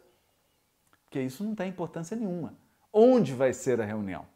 [1.02, 2.64] Porque isso não tem importância nenhuma
[2.98, 4.26] onde vai ser a reunião.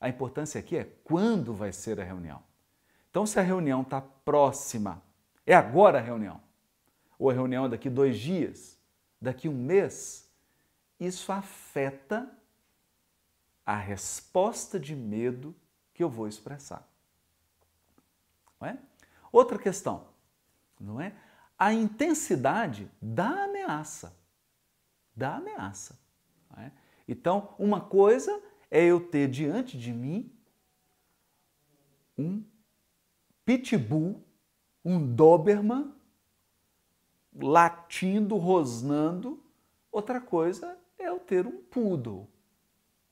[0.00, 2.40] A importância aqui é quando vai ser a reunião.
[3.10, 5.02] Então, se a reunião está próxima,
[5.44, 6.40] é agora a reunião,
[7.18, 8.78] ou a reunião é daqui dois dias,
[9.20, 10.30] daqui um mês,
[11.00, 12.30] isso afeta
[13.64, 15.52] a resposta de medo
[15.92, 16.88] que eu vou expressar.
[18.60, 18.78] Não é?
[19.32, 20.06] Outra questão,
[20.78, 21.12] não é?
[21.58, 24.16] A intensidade da ameaça.
[25.16, 25.98] Da ameaça.
[26.50, 26.70] Não é?
[27.08, 30.32] Então, uma coisa é eu ter diante de mim
[32.18, 32.42] um
[33.44, 34.24] pitbull,
[34.84, 35.94] um Doberman
[37.34, 39.42] latindo, rosnando.
[39.92, 42.28] Outra coisa é eu ter um poodle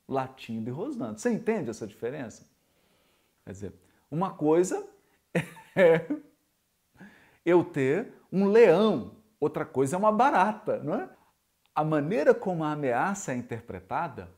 [0.08, 1.18] latindo e rosnando.
[1.18, 2.48] Você entende essa diferença?
[3.44, 3.74] Quer dizer,
[4.10, 4.86] uma coisa
[5.76, 6.06] é
[7.44, 11.08] eu ter um leão, outra coisa é uma barata, não é?
[11.74, 14.30] A maneira como a ameaça é interpretada,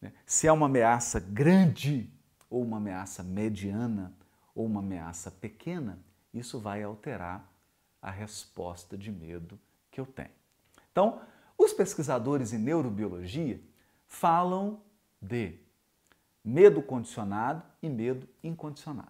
[0.00, 2.12] né, se é uma ameaça grande
[2.50, 4.12] ou uma ameaça mediana
[4.54, 5.98] ou uma ameaça pequena,
[6.32, 7.50] isso vai alterar
[8.02, 9.58] a resposta de medo
[9.90, 10.30] que eu tenho.
[10.92, 11.22] Então,
[11.56, 13.60] os pesquisadores em neurobiologia
[14.06, 14.82] falam
[15.20, 15.58] de
[16.44, 19.08] medo condicionado e medo incondicionado.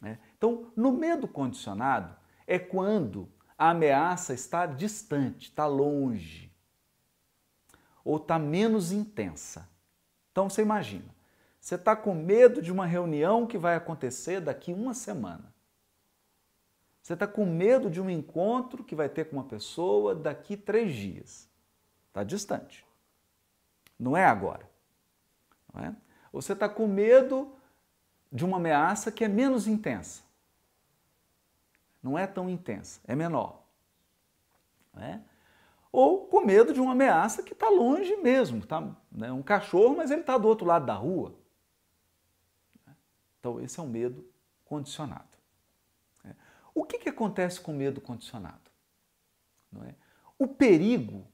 [0.00, 0.18] Né?
[0.36, 2.14] Então, no medo condicionado
[2.46, 6.51] é quando a ameaça está distante, está longe,
[8.04, 9.68] ou está menos intensa.
[10.30, 11.14] Então você imagina,
[11.60, 15.52] você está com medo de uma reunião que vai acontecer daqui uma semana.
[17.02, 20.94] Você está com medo de um encontro que vai ter com uma pessoa daqui três
[20.94, 21.48] dias.
[22.08, 22.86] Está distante.
[23.98, 24.68] Não é agora.
[25.72, 25.96] Não é?
[26.32, 27.52] Você está com medo
[28.30, 30.22] de uma ameaça que é menos intensa.
[32.02, 33.62] não é tão intensa, é menor.
[34.92, 35.22] Né?
[35.92, 38.96] Ou com medo de uma ameaça que está longe mesmo, tá?
[39.12, 39.30] Né?
[39.30, 41.34] um cachorro, mas ele está do outro lado da rua.
[43.38, 44.26] Então, esse é um medo
[44.64, 45.36] condicionado.
[46.24, 46.34] Né?
[46.74, 48.70] O que, que acontece com o medo condicionado?
[49.86, 49.94] É?
[50.38, 51.26] O perigo,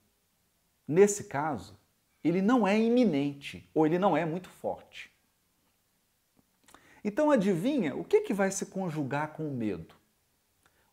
[0.86, 1.78] nesse caso,
[2.22, 5.12] ele não é iminente ou ele não é muito forte.
[7.04, 9.94] Então, adivinha o que, que vai se conjugar com o medo?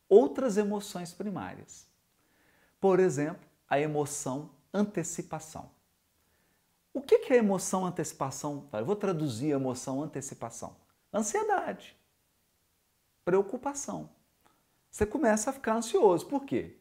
[0.08, 1.88] Outras emoções primárias.
[2.80, 5.70] Por exemplo, a emoção antecipação.
[6.94, 8.70] O que, é emoção antecipação?
[8.72, 10.78] Eu vou traduzir emoção antecipação.
[11.14, 11.96] Ansiedade,
[13.24, 14.10] preocupação.
[14.90, 16.26] Você começa a ficar ansioso.
[16.26, 16.78] Por quê?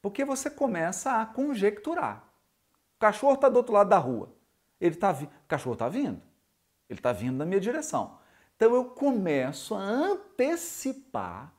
[0.00, 2.24] Porque você começa a conjecturar.
[2.96, 4.32] O cachorro está do outro lado da rua.
[4.80, 5.24] Ele tá vi...
[5.24, 6.22] O cachorro está vindo.
[6.88, 8.18] Ele está vindo na minha direção.
[8.54, 11.52] Então eu começo a antecipar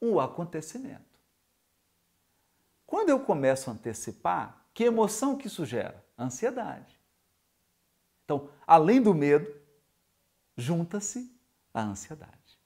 [0.00, 1.11] o acontecimento.
[2.92, 6.04] Quando eu começo a antecipar, que emoção que isso gera?
[6.18, 7.00] Ansiedade.
[8.22, 9.50] Então, além do medo,
[10.58, 11.34] junta-se
[11.72, 12.60] a ansiedade.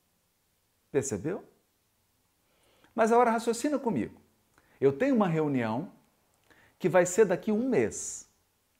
[0.90, 1.44] Percebeu?
[2.92, 4.20] Mas agora raciocina comigo.
[4.80, 5.92] Eu tenho uma reunião
[6.76, 8.28] que vai ser daqui um mês.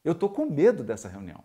[0.03, 1.45] Eu estou com medo dessa reunião.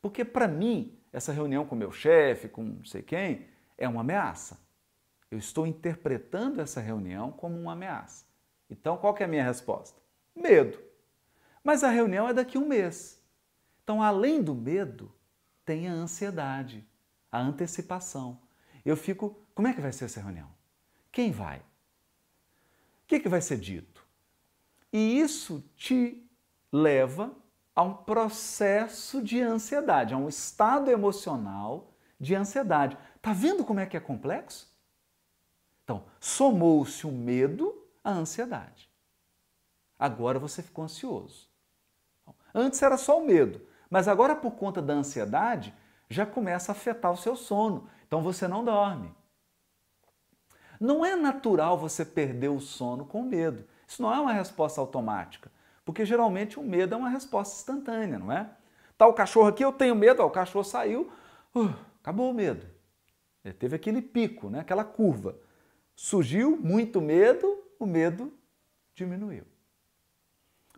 [0.00, 4.60] Porque para mim, essa reunião com meu chefe, com não sei quem, é uma ameaça.
[5.28, 8.29] Eu estou interpretando essa reunião como uma ameaça.
[8.70, 10.00] Então, qual é a minha resposta?
[10.34, 10.78] Medo.
[11.62, 13.20] Mas a reunião é daqui um mês.
[13.82, 15.12] Então, além do medo,
[15.64, 16.86] tem a ansiedade,
[17.30, 18.40] a antecipação.
[18.84, 20.48] Eu fico, como é que vai ser essa reunião?
[21.10, 21.58] Quem vai?
[21.58, 21.62] O
[23.06, 24.06] que, que vai ser dito?
[24.92, 26.24] E isso te
[26.72, 27.34] leva
[27.74, 32.96] a um processo de ansiedade, a um estado emocional de ansiedade.
[33.20, 34.70] Tá vendo como é que é complexo?
[35.82, 38.90] Então, somou-se o medo à ansiedade.
[39.98, 41.48] Agora você ficou ansioso.
[42.54, 45.74] Antes era só o medo, mas agora por conta da ansiedade
[46.08, 47.88] já começa a afetar o seu sono.
[48.06, 49.14] Então você não dorme.
[50.80, 53.64] Não é natural você perder o sono com medo.
[53.86, 55.52] Isso não é uma resposta automática.
[55.84, 58.50] Porque geralmente o medo é uma resposta instantânea, não é?
[58.96, 61.10] Tá o cachorro aqui, eu tenho medo, ó, o cachorro saiu,
[61.54, 62.66] uh, acabou o medo.
[63.44, 64.60] Ele teve aquele pico, né?
[64.60, 65.36] aquela curva.
[65.94, 68.32] Surgiu muito medo, o medo
[68.94, 69.44] diminuiu.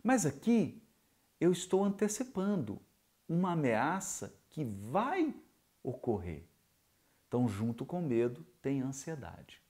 [0.01, 0.81] Mas aqui
[1.39, 2.81] eu estou antecipando
[3.27, 5.35] uma ameaça que vai
[5.83, 6.45] ocorrer.
[7.27, 9.61] Então, junto com medo, tem ansiedade.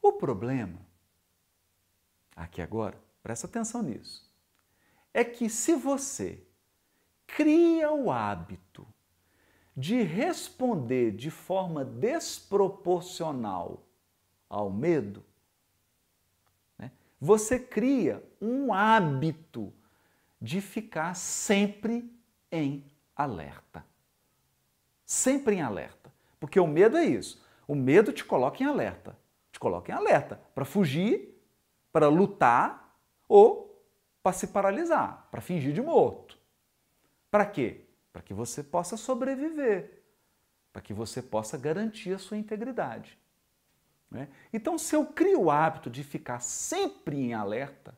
[0.00, 0.78] O problema,
[2.34, 4.24] aqui agora, presta atenção nisso
[5.12, 6.42] é que se você
[7.26, 8.86] cria o hábito
[9.76, 13.86] de responder de forma desproporcional
[14.48, 15.24] ao medo,
[17.20, 19.72] você cria um hábito
[20.40, 22.12] de ficar sempre
[22.50, 23.84] em alerta.
[25.04, 26.12] Sempre em alerta.
[26.38, 27.42] Porque o medo é isso.
[27.66, 29.16] O medo te coloca em alerta.
[29.50, 31.42] Te coloca em alerta para fugir,
[31.90, 32.94] para lutar
[33.28, 33.66] ou
[34.22, 36.36] para se paralisar, para fingir de morto.
[37.30, 37.86] Para quê?
[38.12, 40.02] Para que você possa sobreviver,
[40.72, 43.18] para que você possa garantir a sua integridade.
[44.10, 44.28] Né?
[44.52, 47.96] Então, se eu crio o hábito de ficar sempre em alerta,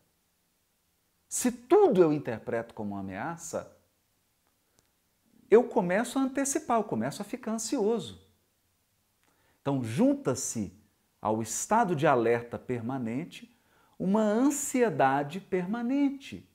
[1.29, 3.77] se tudo eu interpreto como uma ameaça,
[5.51, 8.27] eu começo a antecipar, eu começo a ficar ansioso.
[9.61, 10.73] Então, junta-se
[11.21, 13.55] ao estado de alerta permanente
[13.99, 16.49] uma ansiedade permanente.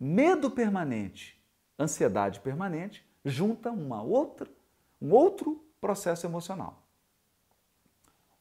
[0.00, 1.40] Medo permanente,
[1.78, 4.48] ansiedade permanente, junta uma outra,
[5.00, 6.87] um outro processo emocional.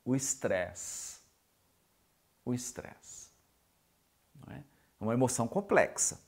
[0.08, 1.20] O estresse.
[2.46, 3.30] O estresse.
[4.50, 4.54] É?
[4.54, 4.63] é
[5.02, 6.22] uma emoção complexa.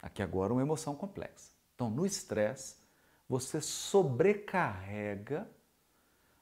[0.00, 1.50] Aqui agora uma emoção complexa.
[1.74, 2.76] Então, no estresse,
[3.28, 5.46] você sobrecarrega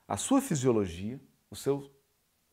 [0.06, 1.20] a sua fisiologia,
[1.50, 1.90] o seu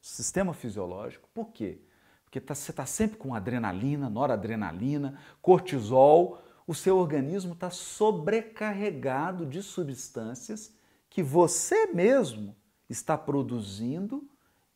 [0.02, 1.30] sistema fisiológico.
[1.32, 1.80] Por quê?
[2.24, 9.62] Porque tá, você está sempre com adrenalina, noradrenalina, cortisol, o seu organismo está sobrecarregado de
[9.62, 10.76] substâncias
[11.12, 12.56] que você mesmo
[12.94, 14.30] está produzindo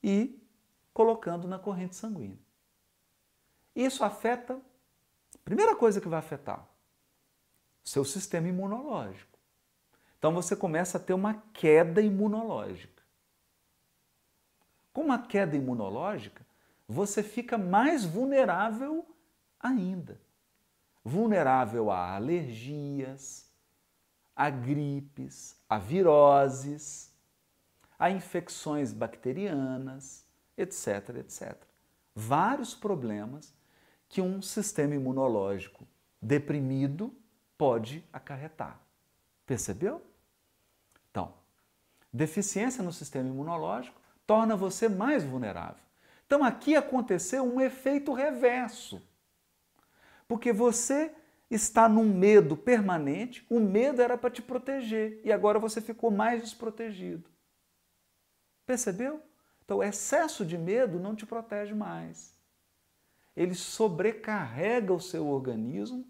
[0.04, 0.42] e
[0.94, 2.40] colocando na corrente sanguínea.
[3.76, 4.60] Isso afeta,
[5.46, 6.68] primeira coisa que vai afetar,
[7.84, 9.38] seu sistema imunológico.
[10.18, 13.04] Então você começa a ter uma queda imunológica.
[14.92, 16.46] Com uma queda imunológica,
[16.88, 19.06] você fica mais vulnerável
[19.60, 20.20] ainda.
[21.04, 23.48] Vulnerável a alergias,
[24.36, 27.07] a gripes, a viroses,
[27.98, 30.26] a infecções bacterianas,
[30.58, 31.56] etc, etc.
[32.14, 33.54] Vários problemas
[34.10, 35.88] que um sistema imunológico
[36.22, 37.14] deprimido
[37.58, 38.80] pode acarretar.
[39.46, 40.02] Percebeu?
[41.10, 41.34] Então,
[42.12, 45.82] deficiência no sistema imunológico torna você mais vulnerável.
[46.26, 49.02] Então aqui aconteceu um efeito reverso.
[50.28, 51.12] Porque você
[51.50, 56.42] está num medo permanente, o medo era para te proteger e agora você ficou mais
[56.42, 57.30] desprotegido.
[58.68, 59.24] Percebeu?
[59.64, 62.36] Então, excesso de medo não te protege mais.
[63.36, 66.06] Ele sobrecarrega o seu organismo.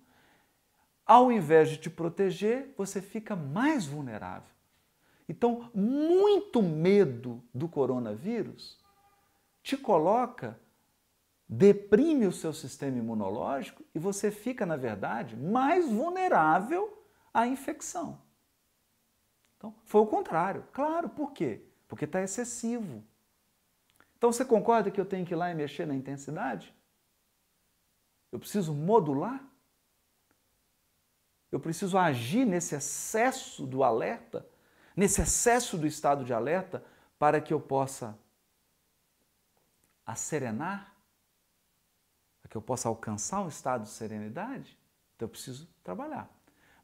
[1.05, 4.49] Ao invés de te proteger, você fica mais vulnerável.
[5.30, 8.84] Então, muito medo do coronavírus
[9.62, 10.60] te coloca,
[11.47, 18.22] deprime o seu sistema imunológico e você fica, na verdade, mais vulnerável à infecção.
[19.58, 20.66] Então, foi o contrário.
[20.72, 21.66] Claro, por quê?
[21.88, 23.04] Porque está excessivo.
[24.18, 26.74] Então, você concorda que eu tenho que ir lá e mexer na intensidade?
[28.32, 29.42] Eu preciso modular?
[31.52, 34.46] Eu preciso agir nesse excesso do alerta,
[34.96, 36.84] nesse excesso do estado de alerta,
[37.18, 38.18] para que eu possa
[40.06, 40.94] a serenar,
[42.42, 44.78] para que eu possa alcançar um estado de serenidade,
[45.16, 46.30] então eu preciso trabalhar.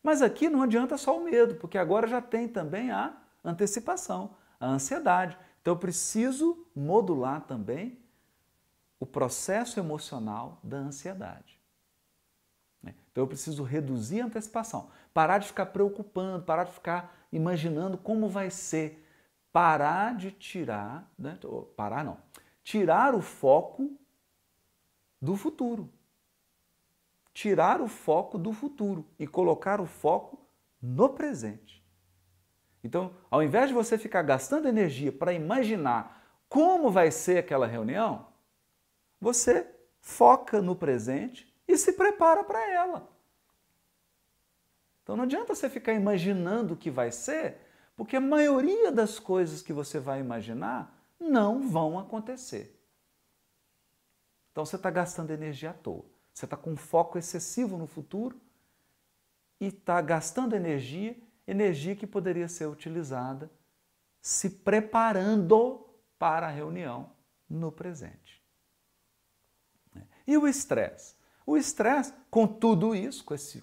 [0.02, 4.68] Mas aqui não adianta só o medo, porque agora já tem também a antecipação, a
[4.70, 5.38] ansiedade.
[5.62, 8.00] Então eu preciso modular também
[9.00, 11.60] o processo emocional da ansiedade.
[12.82, 12.96] Né?
[13.12, 18.30] Então eu preciso reduzir a antecipação, parar de ficar preocupando, parar de ficar imaginando como
[18.30, 19.06] vai ser,
[19.52, 21.38] parar de tirar, né?
[21.76, 22.18] parar não,
[22.64, 23.98] tirar o foco
[25.22, 25.90] do futuro.
[27.34, 30.40] Tirar o foco do futuro e colocar o foco
[30.82, 31.83] no presente.
[32.84, 38.28] Então, ao invés de você ficar gastando energia para imaginar como vai ser aquela reunião,
[39.20, 39.66] você
[40.00, 43.10] foca no presente e se prepara para ela.
[45.02, 47.58] Então não adianta você ficar imaginando o que vai ser,
[47.96, 52.80] porque a maioria das coisas que você vai imaginar não vão acontecer.
[54.52, 56.06] Então você está gastando energia à toa.
[56.34, 58.40] Você está com um foco excessivo no futuro
[59.60, 61.16] e está gastando energia,
[61.48, 63.52] energia que poderia ser utilizada
[64.22, 65.86] se preparando
[66.18, 67.12] para a reunião
[67.50, 68.42] no presente.
[70.26, 71.16] E o estresse?
[71.46, 73.62] O estresse, com tudo isso, com esse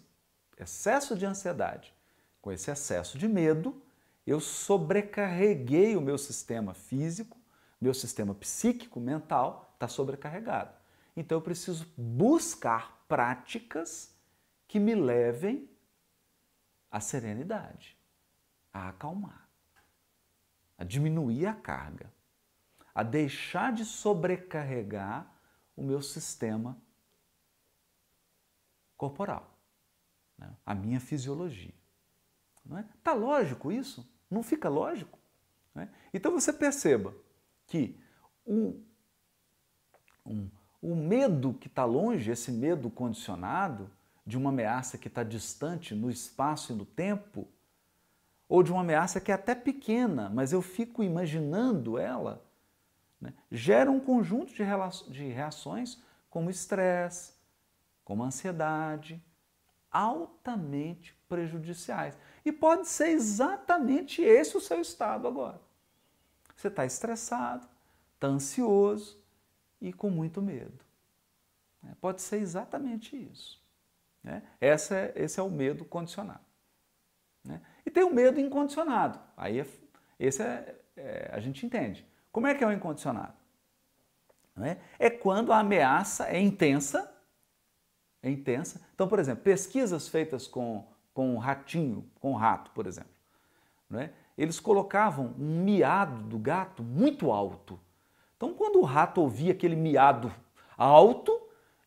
[0.58, 1.94] excesso de ansiedade,
[2.42, 3.82] com esse excesso de medo,
[4.26, 7.38] eu sobrecarreguei o meu sistema físico,
[7.80, 10.74] meu sistema psíquico, mental, está sobrecarregado.
[11.16, 14.14] Então eu preciso buscar práticas
[14.68, 15.68] que me levem
[16.90, 17.96] à serenidade,
[18.72, 19.48] a acalmar,
[20.76, 22.12] a diminuir a carga,
[22.94, 25.30] a deixar de sobrecarregar
[25.76, 26.76] o meu sistema
[28.96, 29.58] corporal,
[30.36, 30.54] né?
[30.66, 31.74] a minha fisiologia.
[32.64, 32.84] Não é?
[33.02, 34.06] Tá lógico isso?
[34.30, 35.18] Não fica lógico?
[35.74, 35.88] É?
[36.12, 37.14] Então você perceba
[37.66, 37.98] que
[38.44, 38.82] o,
[40.26, 40.50] um,
[40.82, 43.90] o medo que está longe, esse medo condicionado,
[44.30, 47.48] de uma ameaça que está distante no espaço e no tempo,
[48.48, 52.42] ou de uma ameaça que é até pequena, mas eu fico imaginando ela,
[53.20, 54.62] né, gera um conjunto de,
[55.12, 56.00] de reações
[56.30, 57.32] como estresse,
[58.04, 59.20] como ansiedade,
[59.90, 62.16] altamente prejudiciais.
[62.44, 65.60] E pode ser exatamente esse o seu estado agora.
[66.54, 67.66] Você está estressado,
[68.14, 69.18] está ansioso
[69.80, 70.84] e com muito medo.
[71.84, 73.59] É, pode ser exatamente isso.
[74.22, 74.42] Né?
[74.60, 76.44] Esse, é, esse é o medo condicionado.
[77.44, 77.60] Né?
[77.84, 79.18] E tem o medo incondicionado.
[79.36, 79.66] Aí é,
[80.18, 82.06] esse é, é, a gente entende.
[82.30, 83.34] Como é que é o incondicionado?
[84.62, 84.76] É?
[84.98, 87.10] é quando a ameaça é intensa,
[88.22, 88.80] é intensa.
[88.94, 93.10] Então, por exemplo, pesquisas feitas com, com um ratinho, com um rato, por exemplo.
[93.94, 94.10] é?
[94.36, 97.80] eles colocavam um miado do gato muito alto.
[98.36, 100.32] Então, quando o rato ouvia aquele miado
[100.76, 101.39] alto,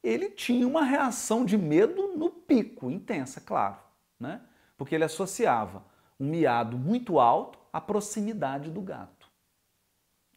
[0.04, 3.78] ele tinha uma reação de medo no pico, intensa, claro,
[4.20, 4.42] né?
[4.78, 5.86] porque ele associava
[6.20, 9.32] um miado muito alto à proximidade do gato.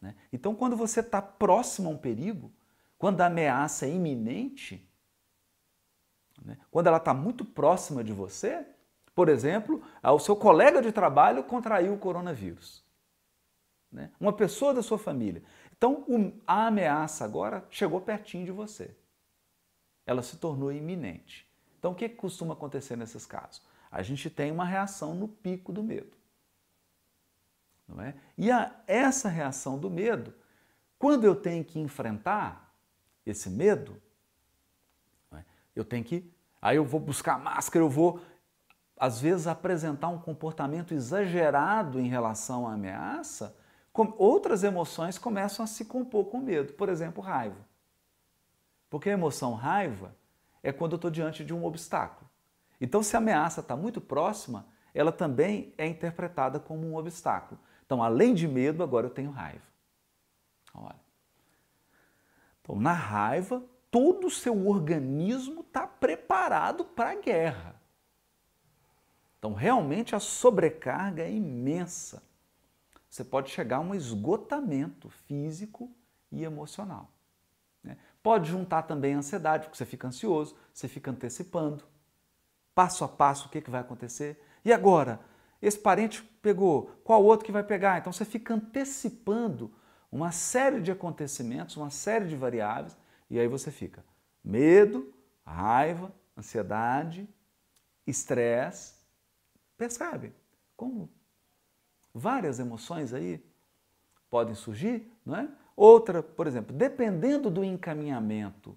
[0.01, 0.15] Né?
[0.31, 2.51] Então, quando você está próximo a um perigo,
[2.97, 4.89] quando a ameaça é iminente,
[6.43, 6.57] né?
[6.71, 8.65] quando ela está muito próxima de você,
[9.13, 12.85] por exemplo, o seu colega de trabalho contraiu o coronavírus.
[13.91, 14.11] Né?
[14.19, 15.43] Uma pessoa da sua família.
[15.75, 16.05] Então,
[16.45, 18.95] a ameaça agora chegou pertinho de você.
[20.07, 21.45] Ela se tornou iminente.
[21.77, 23.61] Então, o que costuma acontecer nesses casos?
[23.91, 26.17] A gente tem uma reação no pico do medo.
[27.87, 28.15] Não é?
[28.37, 30.33] E a, essa reação do medo,
[30.97, 32.73] quando eu tenho que enfrentar
[33.25, 34.01] esse medo,
[35.33, 35.43] é?
[35.75, 36.31] eu tenho que.
[36.61, 38.21] Aí eu vou buscar máscara, eu vou,
[38.97, 43.55] às vezes, apresentar um comportamento exagerado em relação à ameaça,
[44.17, 46.73] outras emoções começam a se compor com medo.
[46.73, 47.66] Por exemplo, raiva.
[48.89, 50.15] Porque a emoção raiva
[50.63, 52.29] é quando eu estou diante de um obstáculo.
[52.79, 57.59] Então, se a ameaça está muito próxima, ela também é interpretada como um obstáculo.
[57.85, 59.65] Então, além de medo, agora eu tenho raiva.
[60.73, 60.99] Olha.
[62.61, 67.81] Então, na raiva, todo o seu organismo está preparado para a guerra.
[69.39, 72.21] Então, realmente a sobrecarga é imensa.
[73.09, 75.91] Você pode chegar a um esgotamento físico
[76.31, 77.09] e emocional.
[78.27, 81.85] Pode juntar também a ansiedade, porque você fica ansioso, você fica antecipando.
[82.75, 84.43] Passo a passo, o que, que vai acontecer?
[84.65, 85.21] E agora?
[85.61, 87.97] Esse parente pegou, qual outro que vai pegar?
[87.97, 89.73] Então você fica antecipando
[90.11, 92.97] uma série de acontecimentos, uma série de variáveis,
[93.29, 94.03] e aí você fica
[94.43, 95.13] medo,
[95.45, 97.29] raiva, ansiedade,
[98.05, 98.95] estresse.
[99.77, 100.35] Percebe
[100.75, 101.09] como
[102.13, 103.41] várias emoções aí
[104.29, 105.49] podem surgir, não é?
[105.77, 108.75] Outra, por exemplo, dependendo do encaminhamento,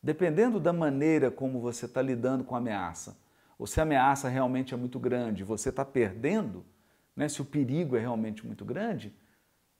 [0.00, 3.18] dependendo da maneira como você está lidando com a ameaça,
[3.58, 6.64] ou se a ameaça realmente é muito grande, você está perdendo,
[7.16, 7.28] né?
[7.28, 9.12] se o perigo é realmente muito grande,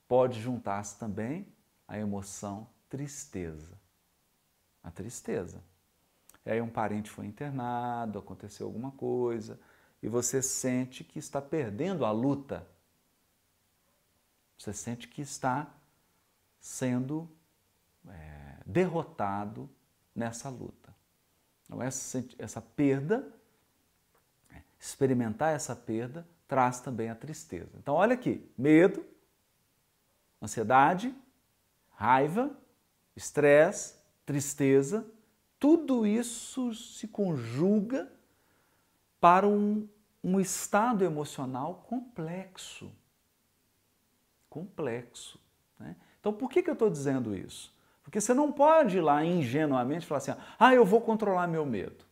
[0.05, 1.47] pode juntar-se também
[1.87, 3.79] a emoção tristeza.
[4.83, 5.63] A tristeza.
[6.45, 9.57] E aí um parente foi internado, aconteceu alguma coisa,
[10.01, 12.67] e você sente que está perdendo a luta.
[14.57, 15.73] Você sente que está
[16.63, 17.29] sendo
[18.07, 19.69] é, derrotado
[20.15, 20.95] nessa luta.
[21.65, 23.29] Então, essa, essa perda
[24.79, 27.71] experimentar essa perda traz também a tristeza.
[27.77, 29.05] Então, olha aqui: medo,
[30.41, 31.13] ansiedade,
[31.91, 32.55] raiva,
[33.15, 33.95] estresse,
[34.25, 35.05] tristeza,
[35.57, 38.11] tudo isso se conjuga
[39.19, 39.87] para um,
[40.21, 42.91] um estado emocional complexo.
[44.49, 45.39] Complexo.
[45.79, 45.95] Né?
[46.23, 47.75] Então, por que, que eu estou dizendo isso?
[48.01, 52.05] Porque você não pode ir lá ingenuamente falar assim: ah, eu vou controlar meu medo.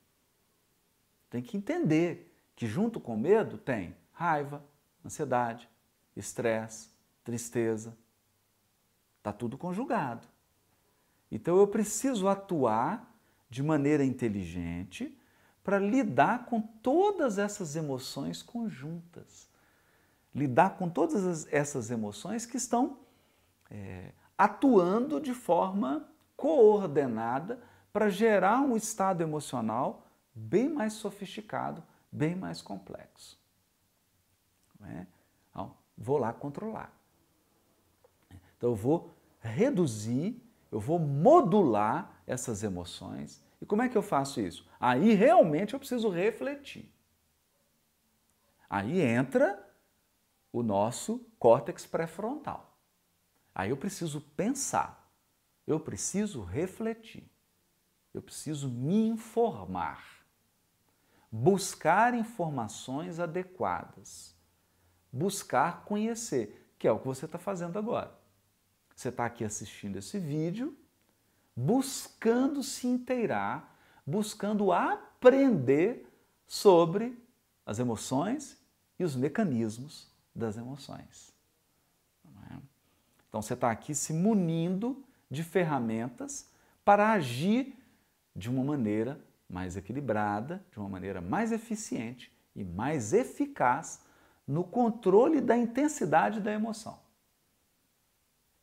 [1.29, 4.61] Tem que entender que junto com medo tem raiva,
[5.05, 5.69] ansiedade,
[6.13, 6.89] estresse,
[7.23, 7.97] tristeza.
[9.19, 10.27] Está tudo conjugado.
[11.31, 13.15] Então eu preciso atuar
[13.49, 15.17] de maneira inteligente
[15.63, 19.47] para lidar com todas essas emoções conjuntas.
[20.35, 22.99] Lidar com todas essas emoções que estão
[23.71, 26.07] é, atuando de forma
[26.37, 27.59] coordenada
[27.91, 30.05] para gerar um estado emocional
[30.35, 33.39] bem mais sofisticado bem mais complexo.
[34.83, 35.05] É?
[35.49, 36.91] Então, vou lá controlar.
[38.57, 40.41] Então, eu vou reduzir,
[40.71, 43.43] eu vou modular essas emoções.
[43.61, 44.67] E como é que eu faço isso?
[44.79, 46.91] Aí realmente eu preciso refletir.
[48.69, 49.67] Aí entra
[50.51, 52.70] o nosso córtex pré-frontal.
[53.53, 55.11] Aí eu preciso pensar,
[55.67, 57.29] eu preciso refletir,
[58.13, 60.21] eu preciso me informar
[61.31, 64.35] buscar informações adequadas,
[65.11, 68.13] buscar conhecer, que é o que você está fazendo agora.
[68.93, 70.77] Você está aqui assistindo esse vídeo,
[71.55, 76.05] buscando se inteirar, buscando aprender
[76.45, 77.17] sobre
[77.65, 78.57] as emoções
[78.99, 81.30] e os mecanismos das emoções.
[83.31, 86.51] Então você está aqui se munindo de ferramentas
[86.83, 87.81] para agir
[88.35, 89.17] de uma maneira
[89.49, 94.01] mais equilibrada, de uma maneira mais eficiente e mais eficaz
[94.45, 96.99] no controle da intensidade da emoção.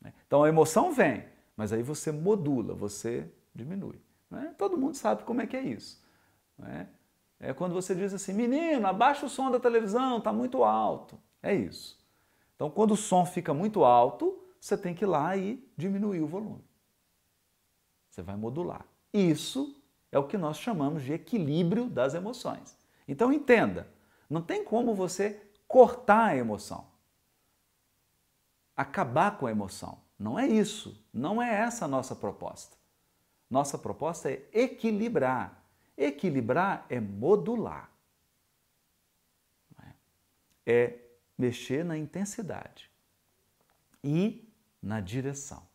[0.03, 0.13] Né?
[0.27, 1.25] Então a emoção vem,
[1.57, 3.99] mas aí você modula, você diminui.
[4.31, 4.55] Né?
[4.59, 5.99] Todo mundo sabe como é que é isso.
[6.59, 6.87] Né?
[7.41, 11.19] É quando você diz assim, menino, abaixa o som da televisão, está muito alto.
[11.43, 11.99] É isso.
[12.55, 16.27] Então quando o som fica muito alto, você tem que ir lá e diminuir o
[16.27, 16.65] volume.
[18.11, 18.85] Você vai modular.
[19.13, 19.81] Isso
[20.11, 22.77] é o que nós chamamos de equilíbrio das emoções.
[23.07, 23.89] Então entenda,
[24.29, 26.87] não tem como você cortar a emoção,
[28.77, 29.99] acabar com a emoção.
[30.19, 32.77] Não é isso, não é essa a nossa proposta.
[33.49, 35.63] Nossa proposta é equilibrar.
[35.97, 37.91] Equilibrar é modular.
[40.67, 40.99] É
[41.39, 42.91] mexer na intensidade
[44.03, 44.48] e
[44.83, 45.69] na direção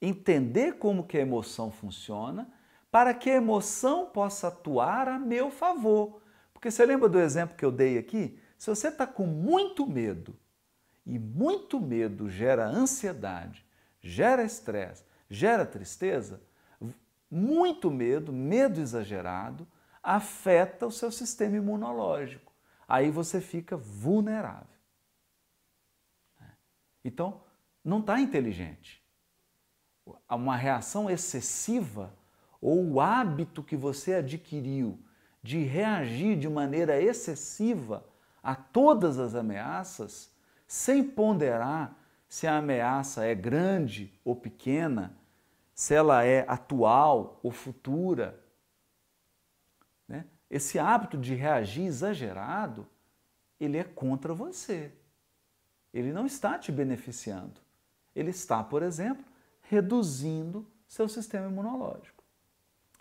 [0.00, 2.48] entender como que a emoção funciona,
[2.90, 6.22] para que a emoção possa atuar a meu favor.
[6.52, 8.38] Porque você lembra do exemplo que eu dei aqui?
[8.56, 10.36] se você está com muito medo,
[11.06, 13.64] e muito medo gera ansiedade,
[14.00, 16.42] gera estresse, gera tristeza,
[17.30, 19.64] muito medo, medo exagerado,
[20.02, 22.52] afeta o seu sistema imunológico.
[22.88, 24.77] Aí você fica vulnerável.
[27.08, 27.40] Então,
[27.82, 29.02] não está inteligente.
[30.28, 32.14] Uma reação excessiva
[32.60, 35.02] ou o hábito que você adquiriu
[35.42, 38.04] de reagir de maneira excessiva
[38.42, 40.30] a todas as ameaças,
[40.66, 41.96] sem ponderar
[42.28, 45.16] se a ameaça é grande ou pequena,
[45.74, 48.38] se ela é atual ou futura.
[50.06, 50.26] Né?
[50.50, 52.86] Esse hábito de reagir exagerado,
[53.58, 54.92] ele é contra você.
[55.98, 57.60] Ele não está te beneficiando.
[58.14, 59.24] Ele está, por exemplo,
[59.62, 62.22] reduzindo seu sistema imunológico,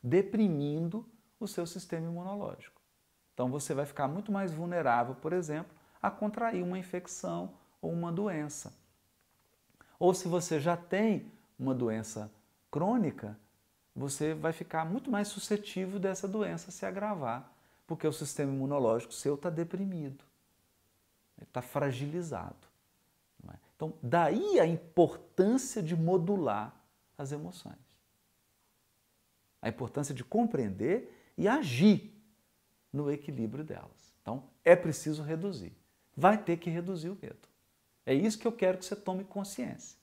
[0.04, 1.06] deprimindo
[1.40, 2.82] o seu sistema imunológico.
[3.34, 5.72] Então você vai ficar muito mais vulnerável, por exemplo,
[6.02, 8.74] a contrair uma infecção ou uma doença.
[10.00, 12.32] Ou se você já tem uma doença
[12.72, 13.38] crônica,
[13.96, 17.52] você vai ficar muito mais suscetível dessa doença se agravar,
[17.86, 20.24] porque o sistema imunológico seu está deprimido,
[21.42, 22.67] está fragilizado.
[23.78, 26.76] Então, daí a importância de modular
[27.16, 27.78] as emoções.
[29.62, 32.12] A importância de compreender e agir
[32.92, 34.16] no equilíbrio delas.
[34.22, 35.72] Então, é preciso reduzir.
[36.16, 37.48] Vai ter que reduzir o medo.
[38.04, 39.96] É isso que eu quero que você tome consciência.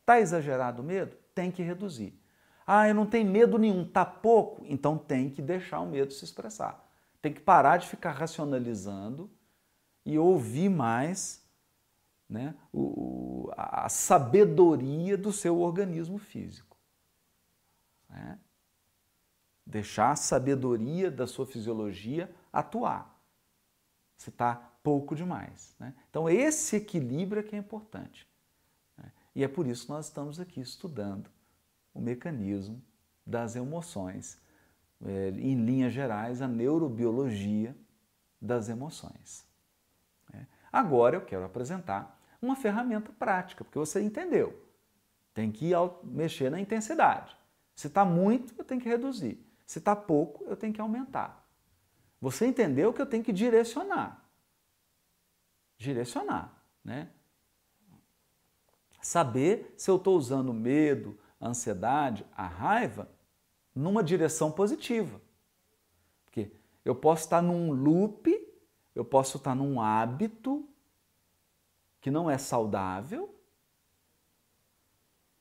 [0.00, 1.16] Está exagerado o medo?
[1.32, 2.18] Tem que reduzir.
[2.66, 4.64] Ah, eu não tenho medo nenhum, tá pouco?
[4.66, 6.84] Então tem que deixar o medo se expressar.
[7.22, 9.30] Tem que parar de ficar racionalizando
[10.04, 11.43] e ouvir mais
[12.28, 16.76] né, o, a sabedoria do seu organismo físico.
[18.08, 18.38] Né?
[19.66, 23.14] Deixar a sabedoria da sua fisiologia atuar.
[24.16, 25.74] Você está pouco demais.
[25.78, 25.94] Né?
[26.10, 28.28] Então, esse equilíbrio é que é importante.
[28.96, 29.10] Né?
[29.34, 31.30] E é por isso que nós estamos aqui estudando
[31.92, 32.82] o mecanismo
[33.26, 34.38] das emoções,
[35.04, 37.76] é, em linhas gerais, a neurobiologia
[38.40, 39.46] das emoções.
[40.74, 44.60] Agora eu quero apresentar uma ferramenta prática, porque você entendeu.
[45.32, 45.70] Tem que
[46.02, 47.36] mexer na intensidade.
[47.74, 49.38] Se está muito, eu tenho que reduzir.
[49.64, 51.46] Se está pouco, eu tenho que aumentar.
[52.20, 54.24] Você entendeu que eu tenho que direcionar
[55.76, 56.52] direcionar,
[56.82, 57.10] né?
[59.00, 63.08] Saber se eu estou usando o medo, a ansiedade, a raiva
[63.74, 65.20] numa direção positiva.
[66.24, 66.50] Porque
[66.84, 68.30] eu posso estar num loop,
[68.94, 70.68] eu posso estar num hábito
[72.00, 73.34] que não é saudável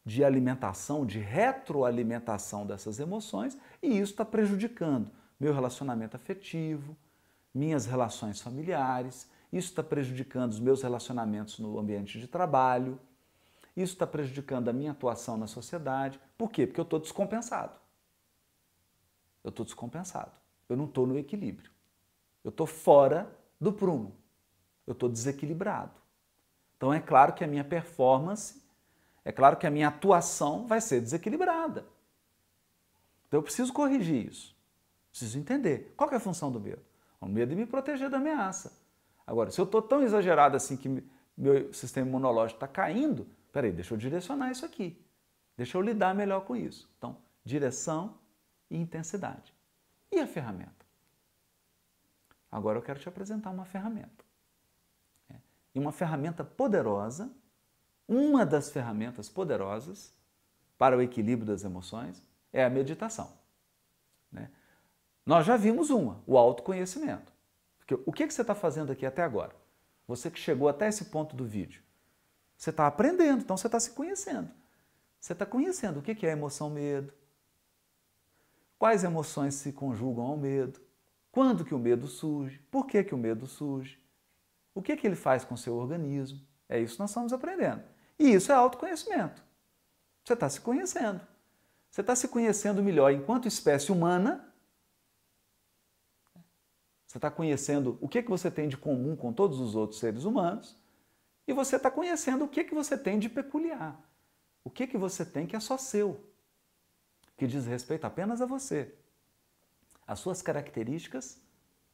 [0.06, 6.96] de alimentação, de retroalimentação dessas emoções, e isso está prejudicando meu relacionamento afetivo,
[7.54, 13.00] minhas relações familiares, isso está prejudicando os meus relacionamentos no ambiente de trabalho.
[13.78, 16.20] Isso está prejudicando a minha atuação na sociedade.
[16.36, 16.66] Por quê?
[16.66, 17.80] Porque eu estou descompensado.
[19.44, 20.32] Eu estou descompensado.
[20.68, 21.70] Eu não estou no equilíbrio.
[22.44, 23.32] Eu estou fora
[23.64, 24.16] do prumo.
[24.86, 25.94] Eu estou desequilibrado.
[26.78, 28.62] Então é claro que a minha performance,
[29.24, 31.86] é claro que a minha atuação vai ser desequilibrada.
[33.28, 34.56] Então eu preciso corrigir isso.
[35.10, 35.94] Preciso entender.
[35.96, 36.82] Qual é a função do medo?
[37.22, 38.74] O medo é me proteger da ameaça.
[39.26, 41.04] Agora, se eu estou tão exagerado assim que
[41.38, 45.02] meu sistema imunológico está caindo, peraí, deixa eu direcionar isso aqui.
[45.56, 46.90] Deixa eu lidar melhor com isso.
[46.98, 48.18] Então, direção
[48.70, 49.54] e intensidade.
[50.12, 50.83] E a ferramenta?
[52.54, 54.24] Agora eu quero te apresentar uma ferramenta.
[55.28, 55.36] É.
[55.74, 57.32] E uma ferramenta poderosa,
[58.08, 60.14] uma das ferramentas poderosas
[60.78, 63.34] para o equilíbrio das emoções é a meditação.
[64.32, 64.52] Né?
[65.26, 67.34] Nós já vimos uma, o autoconhecimento.
[67.80, 69.56] Porque o que, que você está fazendo aqui até agora?
[70.08, 71.82] Você que chegou até esse ponto do vídeo.
[72.56, 74.52] Você está aprendendo, então você está se conhecendo.
[75.20, 77.12] Você está conhecendo o que, é emoção medo,
[78.78, 80.80] quais emoções se conjugam ao medo,
[81.34, 84.00] quando que o medo surge, por que, que o medo surge,
[84.76, 86.40] o que, que ele faz com o seu organismo.
[86.70, 87.84] É isso que nós estamos aprendendo.
[88.20, 89.44] E isso é autoconhecimento.
[90.24, 91.22] Você está se conhecendo.
[91.90, 94.48] Você está se conhecendo melhor enquanto espécie humana
[97.08, 100.24] você está conhecendo o que, que você tem de comum com todos os outros seres
[100.24, 100.76] humanos
[101.48, 104.00] e você está conhecendo o que, que você tem de peculiar.
[104.64, 106.24] O que, que você tem que é só seu,
[107.38, 108.96] que diz respeito apenas a você.
[110.08, 111.42] As suas características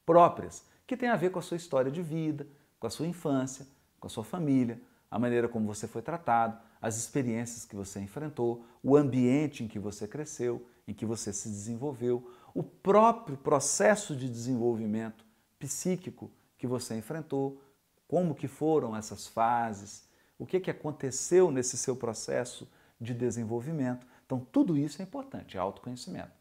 [0.04, 2.46] próprias, que tem a ver com a sua história de vida,
[2.78, 3.66] com a sua infância,
[3.98, 4.80] com a sua família,
[5.10, 9.78] a maneira como você foi tratado, as experiências que você enfrentou, o ambiente em que
[9.78, 15.24] você cresceu, em que você se desenvolveu, o próprio processo de desenvolvimento
[15.58, 17.62] psíquico que você enfrentou,
[18.08, 20.08] como que foram essas fases,
[20.38, 22.66] o que, que aconteceu nesse seu processo
[23.00, 24.06] de desenvolvimento.
[24.24, 26.32] Então, tudo isso é importante, é autoconhecimento.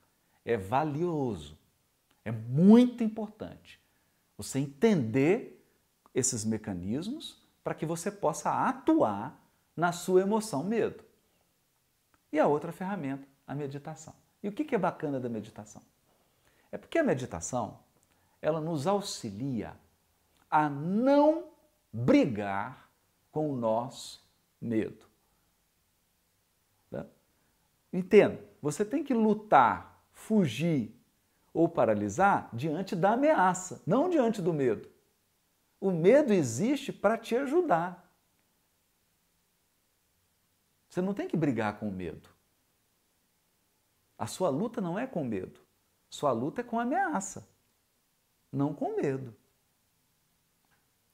[0.44, 1.59] É valioso,
[2.30, 3.82] é muito importante
[4.38, 5.66] você entender
[6.14, 9.38] esses mecanismos para que você possa atuar
[9.76, 11.04] na sua emoção medo.
[12.32, 14.14] E a outra ferramenta, a meditação.
[14.42, 15.82] E o que é bacana da meditação?
[16.72, 17.80] É porque a meditação,
[18.42, 19.76] ela nos auxilia
[20.50, 21.46] a não
[21.92, 22.90] brigar
[23.32, 24.24] com o nosso
[24.62, 25.06] medo.
[26.92, 27.06] Tá?
[27.92, 30.99] Entenda, você tem que lutar, fugir
[31.54, 34.90] ou paralisar diante da ameaça, não diante do medo.
[35.80, 38.10] O medo existe para te ajudar.
[40.90, 42.30] Você não tem que brigar com o medo.
[44.18, 45.60] A sua luta não é com medo.
[46.10, 47.48] Sua luta é com ameaça,
[48.52, 49.36] não com medo.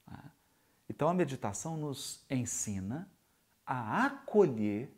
[0.06, 0.30] Ah.
[0.88, 3.10] Então a meditação nos ensina
[3.64, 4.90] a acolher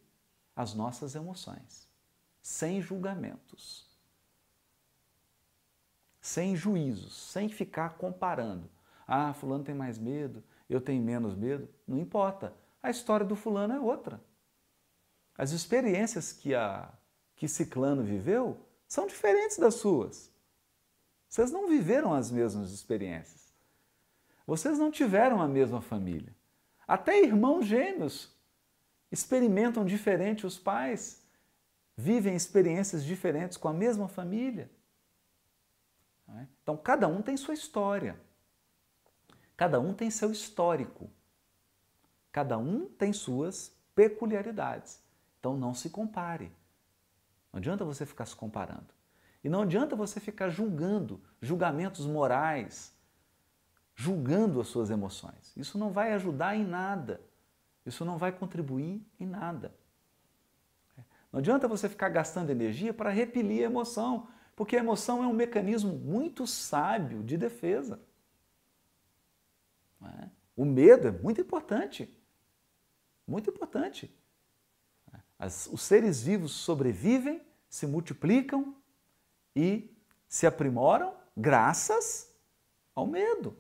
[0.55, 1.89] as nossas emoções,
[2.41, 3.88] sem julgamentos,
[6.21, 8.71] sem juízos, sem ficar comparando.
[9.07, 11.69] Ah, fulano tem mais medo, eu tenho menos medo.
[11.87, 12.55] Não importa.
[12.83, 14.21] A história do fulano é outra.
[15.37, 16.93] As experiências que a
[17.37, 18.59] que Ciclano viveu
[18.89, 20.33] são diferentes das suas.
[21.29, 23.53] Vocês não viveram as mesmas experiências.
[24.45, 26.35] Vocês não tiveram a mesma família.
[26.87, 28.35] Até irmãos gêmeos
[29.13, 31.23] experimentam diferente os pais,
[31.97, 34.71] vivem experiências diferentes com a mesma família.
[36.37, 36.47] É?
[36.63, 38.19] Então, cada um tem sua história.
[39.57, 41.11] Cada um tem seu histórico.
[42.31, 45.03] Cada um tem suas peculiaridades.
[45.39, 46.53] Então, não se compare.
[47.53, 48.87] Não adianta você ficar se comparando.
[49.43, 52.93] E não adianta você ficar julgando, julgamentos morais,
[53.95, 55.57] julgando as suas emoções.
[55.57, 57.21] Isso não vai ajudar em nada.
[57.87, 59.75] Isso não vai contribuir em nada.
[61.33, 64.29] Não adianta você ficar gastando energia para repelir a emoção,
[64.59, 68.01] porque a emoção é um mecanismo muito sábio de defesa.
[70.03, 70.29] É?
[70.57, 72.13] O medo é muito importante.
[73.25, 74.13] Muito importante.
[75.39, 78.75] As, os seres vivos sobrevivem, se multiplicam
[79.55, 79.97] e
[80.27, 82.29] se aprimoram graças
[82.97, 83.57] ao medo,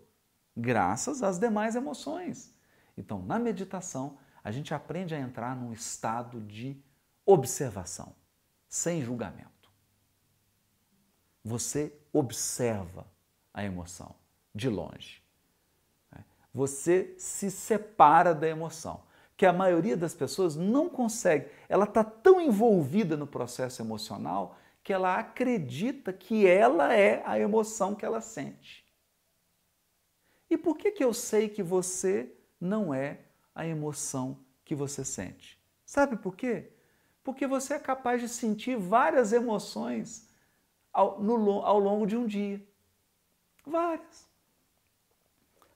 [0.57, 2.53] graças às demais emoções.
[2.97, 6.77] Então, na meditação, a gente aprende a entrar num estado de
[7.25, 8.17] observação,
[8.67, 9.58] sem julgamento.
[11.45, 13.07] Você observa
[13.53, 14.15] a emoção
[14.55, 15.23] de longe.
[16.53, 19.03] Você se separa da emoção
[19.37, 21.49] que a maioria das pessoas não consegue.
[21.69, 27.95] Ela está tão envolvida no processo emocional que ela acredita que ela é a emoção
[27.95, 28.85] que ela sente.
[30.51, 33.21] E por que, que eu sei que você não é
[33.55, 35.61] a emoção que você sente?
[35.85, 36.73] Sabe por quê?
[37.23, 40.28] Porque você é capaz de sentir várias emoções
[40.99, 42.61] ao, no, ao longo de um dia.
[43.65, 44.27] Várias.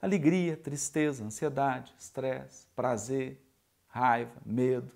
[0.01, 3.41] Alegria, tristeza, ansiedade, estresse, prazer,
[3.87, 4.91] raiva, medo.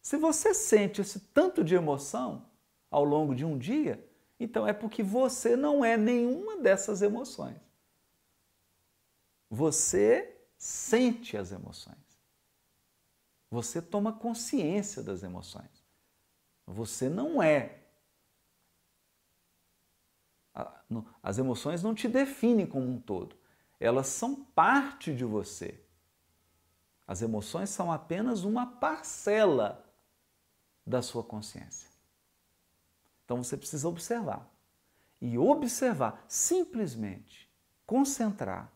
[0.00, 2.44] Se você sente esse tanto de emoção
[2.90, 4.04] ao longo de um dia,
[4.40, 7.60] então é porque você não é nenhuma dessas emoções.
[9.48, 11.96] Você sente as emoções.
[13.48, 15.70] Você toma consciência das emoções.
[16.66, 17.81] Você não é.
[21.22, 23.36] As emoções não te definem como um todo.
[23.80, 25.82] Elas são parte de você.
[27.06, 29.84] As emoções são apenas uma parcela
[30.86, 31.88] da sua consciência.
[33.24, 34.48] Então você precisa observar.
[35.20, 37.50] E observar, simplesmente
[37.86, 38.72] concentrar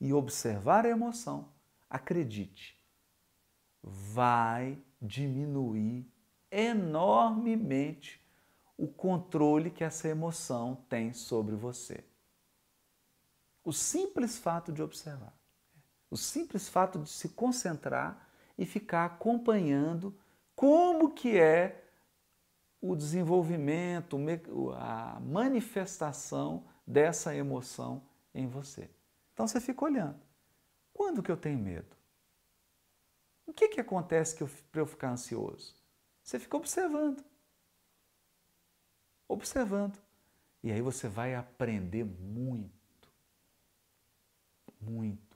[0.00, 1.48] e observar a emoção,
[1.88, 2.78] acredite,
[3.82, 6.10] vai diminuir
[6.50, 8.19] enormemente
[8.80, 12.02] o controle que essa emoção tem sobre você.
[13.62, 15.38] O simples fato de observar.
[16.10, 18.26] O simples fato de se concentrar
[18.56, 20.18] e ficar acompanhando
[20.56, 21.84] como que é
[22.80, 24.16] o desenvolvimento,
[24.78, 28.02] a manifestação dessa emoção
[28.32, 28.88] em você.
[29.34, 30.18] Então você fica olhando.
[30.94, 31.94] Quando que eu tenho medo?
[33.46, 35.76] O que, que acontece para eu ficar ansioso?
[36.22, 37.22] Você fica observando.
[39.32, 39.98] Observando.
[40.62, 43.08] E aí você vai aprender muito.
[44.80, 45.30] Muito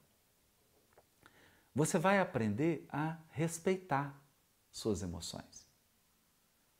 [1.75, 4.15] você vai aprender a respeitar
[4.71, 5.67] suas emoções.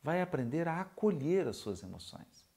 [0.03, 2.49] Vai aprender a acolher as suas emoções.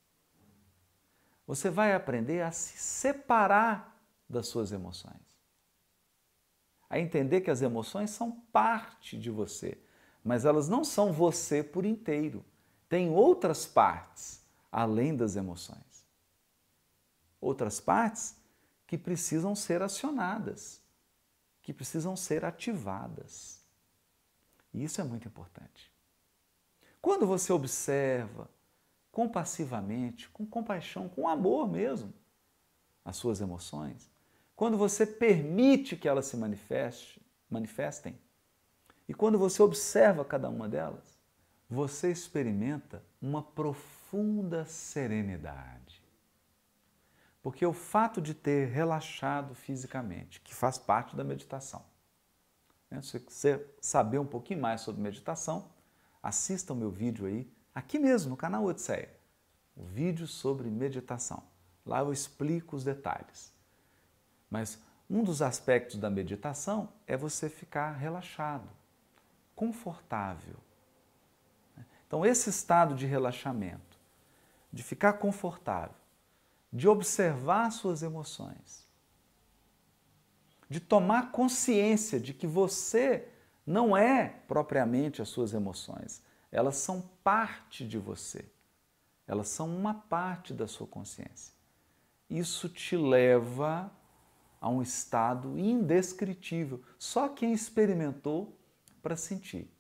[1.48, 4.00] Você vai aprender a se separar
[4.30, 5.16] das suas emoções.
[6.90, 9.82] A entender que as emoções são parte de você,
[10.24, 12.46] mas elas não são você por inteiro.
[12.88, 16.06] Tem outras partes além das emoções.
[17.40, 18.36] Outras partes
[18.86, 20.82] que precisam ser acionadas,
[21.62, 23.62] que precisam ser ativadas.
[24.74, 25.92] E isso é muito importante.
[27.02, 28.50] Quando você observa
[29.12, 32.14] compassivamente, com compaixão, com amor mesmo,
[33.04, 34.10] as suas emoções,
[34.56, 38.18] quando você permite que elas se manifeste, manifestem,
[39.08, 41.18] e quando você observa cada uma delas,
[41.70, 43.97] você experimenta uma profunda
[44.66, 46.04] serenidade.
[47.42, 51.86] Porque o fato de ter relaxado fisicamente, que faz parte da meditação,
[52.90, 53.02] né?
[53.02, 55.70] se você saber um pouquinho mais sobre meditação,
[56.22, 59.16] assista o meu vídeo aí, aqui mesmo no canal Odisseia,
[59.76, 61.44] o vídeo sobre meditação.
[61.86, 63.54] Lá eu explico os detalhes.
[64.50, 68.68] Mas um dos aspectos da meditação é você ficar relaxado,
[69.56, 70.56] confortável.
[72.06, 73.87] Então, esse estado de relaxamento,
[74.72, 75.96] de ficar confortável,
[76.72, 78.86] de observar suas emoções,
[80.70, 83.28] de tomar consciência de que você
[83.66, 88.46] não é propriamente as suas emoções, elas são parte de você,
[89.28, 91.54] elas são uma parte da sua consciência.
[92.30, 93.92] Isso te leva
[94.60, 96.82] a um estado indescritível.
[96.98, 98.58] Só quem experimentou
[99.02, 99.72] para sentir.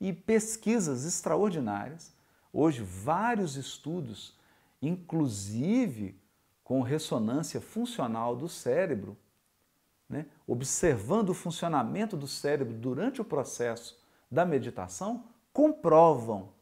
[0.00, 2.12] E pesquisas extraordinárias,
[2.52, 4.36] hoje vários estudos,
[4.80, 6.20] inclusive
[6.64, 9.16] com ressonância funcional do cérebro,
[10.08, 13.98] né, observando o funcionamento do cérebro durante o processo
[14.30, 16.52] da meditação, comprovam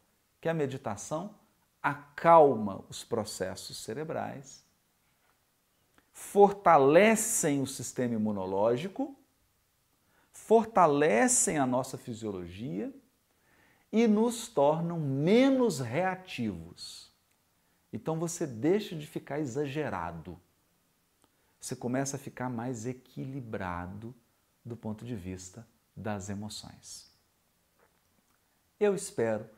[0.41, 1.35] que a meditação
[1.83, 4.67] acalma os processos cerebrais
[6.19, 9.17] fortalecem o sistema imunológico,
[10.33, 12.93] fortalecem a nossa fisiologia
[13.93, 17.13] e nos tornam menos reativos.
[17.93, 20.39] Então você deixa de ficar exagerado.
[21.61, 24.15] Você começa a ficar mais equilibrado
[24.65, 25.67] do ponto de vista
[25.97, 27.11] das emoções.
[28.79, 29.49] Eu espero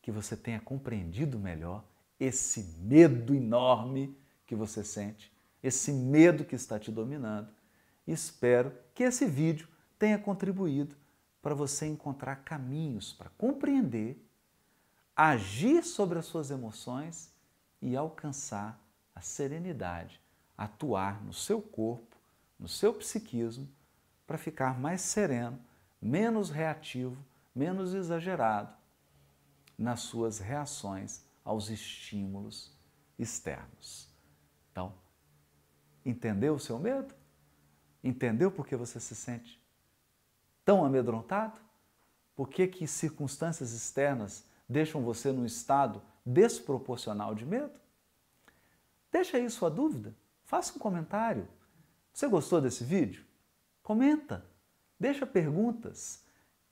[0.00, 1.84] que você tenha compreendido melhor
[2.18, 4.16] esse medo enorme
[4.46, 7.48] que você sente esse medo que está te dominando.
[8.06, 9.68] Espero que esse vídeo
[9.98, 10.96] tenha contribuído
[11.42, 14.22] para você encontrar caminhos para compreender,
[15.16, 17.32] agir sobre as suas emoções
[17.80, 18.78] e alcançar
[19.14, 20.20] a serenidade,
[20.56, 22.16] atuar no seu corpo,
[22.58, 23.68] no seu psiquismo,
[24.26, 25.58] para ficar mais sereno,
[26.00, 27.16] menos reativo,
[27.54, 28.74] menos exagerado
[29.76, 32.72] nas suas reações aos estímulos
[33.18, 34.08] externos.
[34.70, 34.94] Então,
[36.04, 37.14] Entendeu o seu medo?
[38.02, 39.59] Entendeu por que você se sente
[40.70, 41.58] tão amedrontado?
[42.36, 47.72] Por que, que circunstâncias externas deixam você num estado desproporcional de medo?
[49.10, 50.14] Deixa aí sua dúvida,
[50.44, 51.48] faça um comentário.
[52.12, 53.26] Você gostou desse vídeo?
[53.82, 54.46] Comenta,
[54.96, 56.24] deixa perguntas.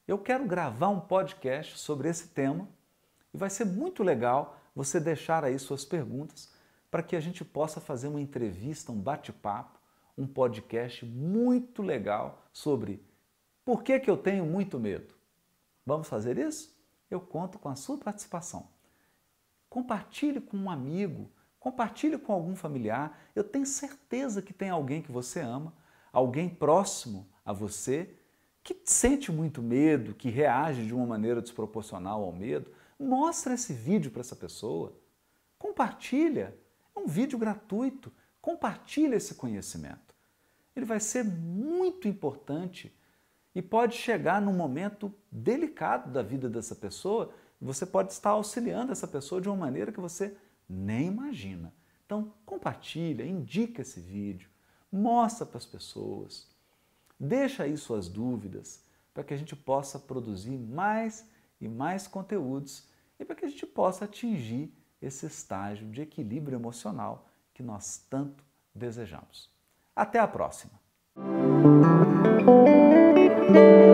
[0.07, 2.69] Eu quero gravar um podcast sobre esse tema
[3.35, 6.53] e vai ser muito legal você deixar aí suas perguntas
[6.89, 9.77] para que a gente possa fazer uma entrevista, um bate-papo,
[10.17, 13.08] um podcast muito legal sobre
[13.69, 15.15] por que, que eu tenho muito medo.
[15.85, 16.75] Vamos fazer isso?
[17.11, 18.71] Eu conto com a sua participação.
[19.69, 23.21] Compartilhe com um amigo, compartilhe com algum familiar.
[23.37, 25.75] Eu tenho certeza que tem alguém que você ama,
[26.11, 28.17] alguém próximo a você
[28.65, 32.73] que sente muito medo, que reage de uma maneira desproporcional ao medo.
[32.99, 34.99] Mostra esse vídeo para essa pessoa.
[35.59, 36.59] Compartilha.
[36.97, 38.11] É um vídeo gratuito.
[38.41, 40.15] Compartilhe esse conhecimento.
[40.75, 42.97] Ele vai ser muito importante
[43.55, 47.33] e pode chegar num momento delicado da vida dessa pessoa.
[47.61, 50.37] Você pode estar auxiliando essa pessoa de uma maneira que você
[50.69, 51.73] nem imagina.
[52.05, 54.49] Então, compartilha, indica esse vídeo,
[54.91, 56.49] mostra para as pessoas,
[57.19, 58.83] deixa aí suas dúvidas
[59.13, 61.27] para que a gente possa produzir mais
[61.61, 62.89] e mais conteúdos
[63.19, 64.73] e para que a gente possa atingir
[65.03, 68.45] esse estágio de equilíbrio emocional que nós tanto
[68.75, 69.51] desejamos.
[69.95, 70.79] Até a próxima!
[73.59, 73.88] thank you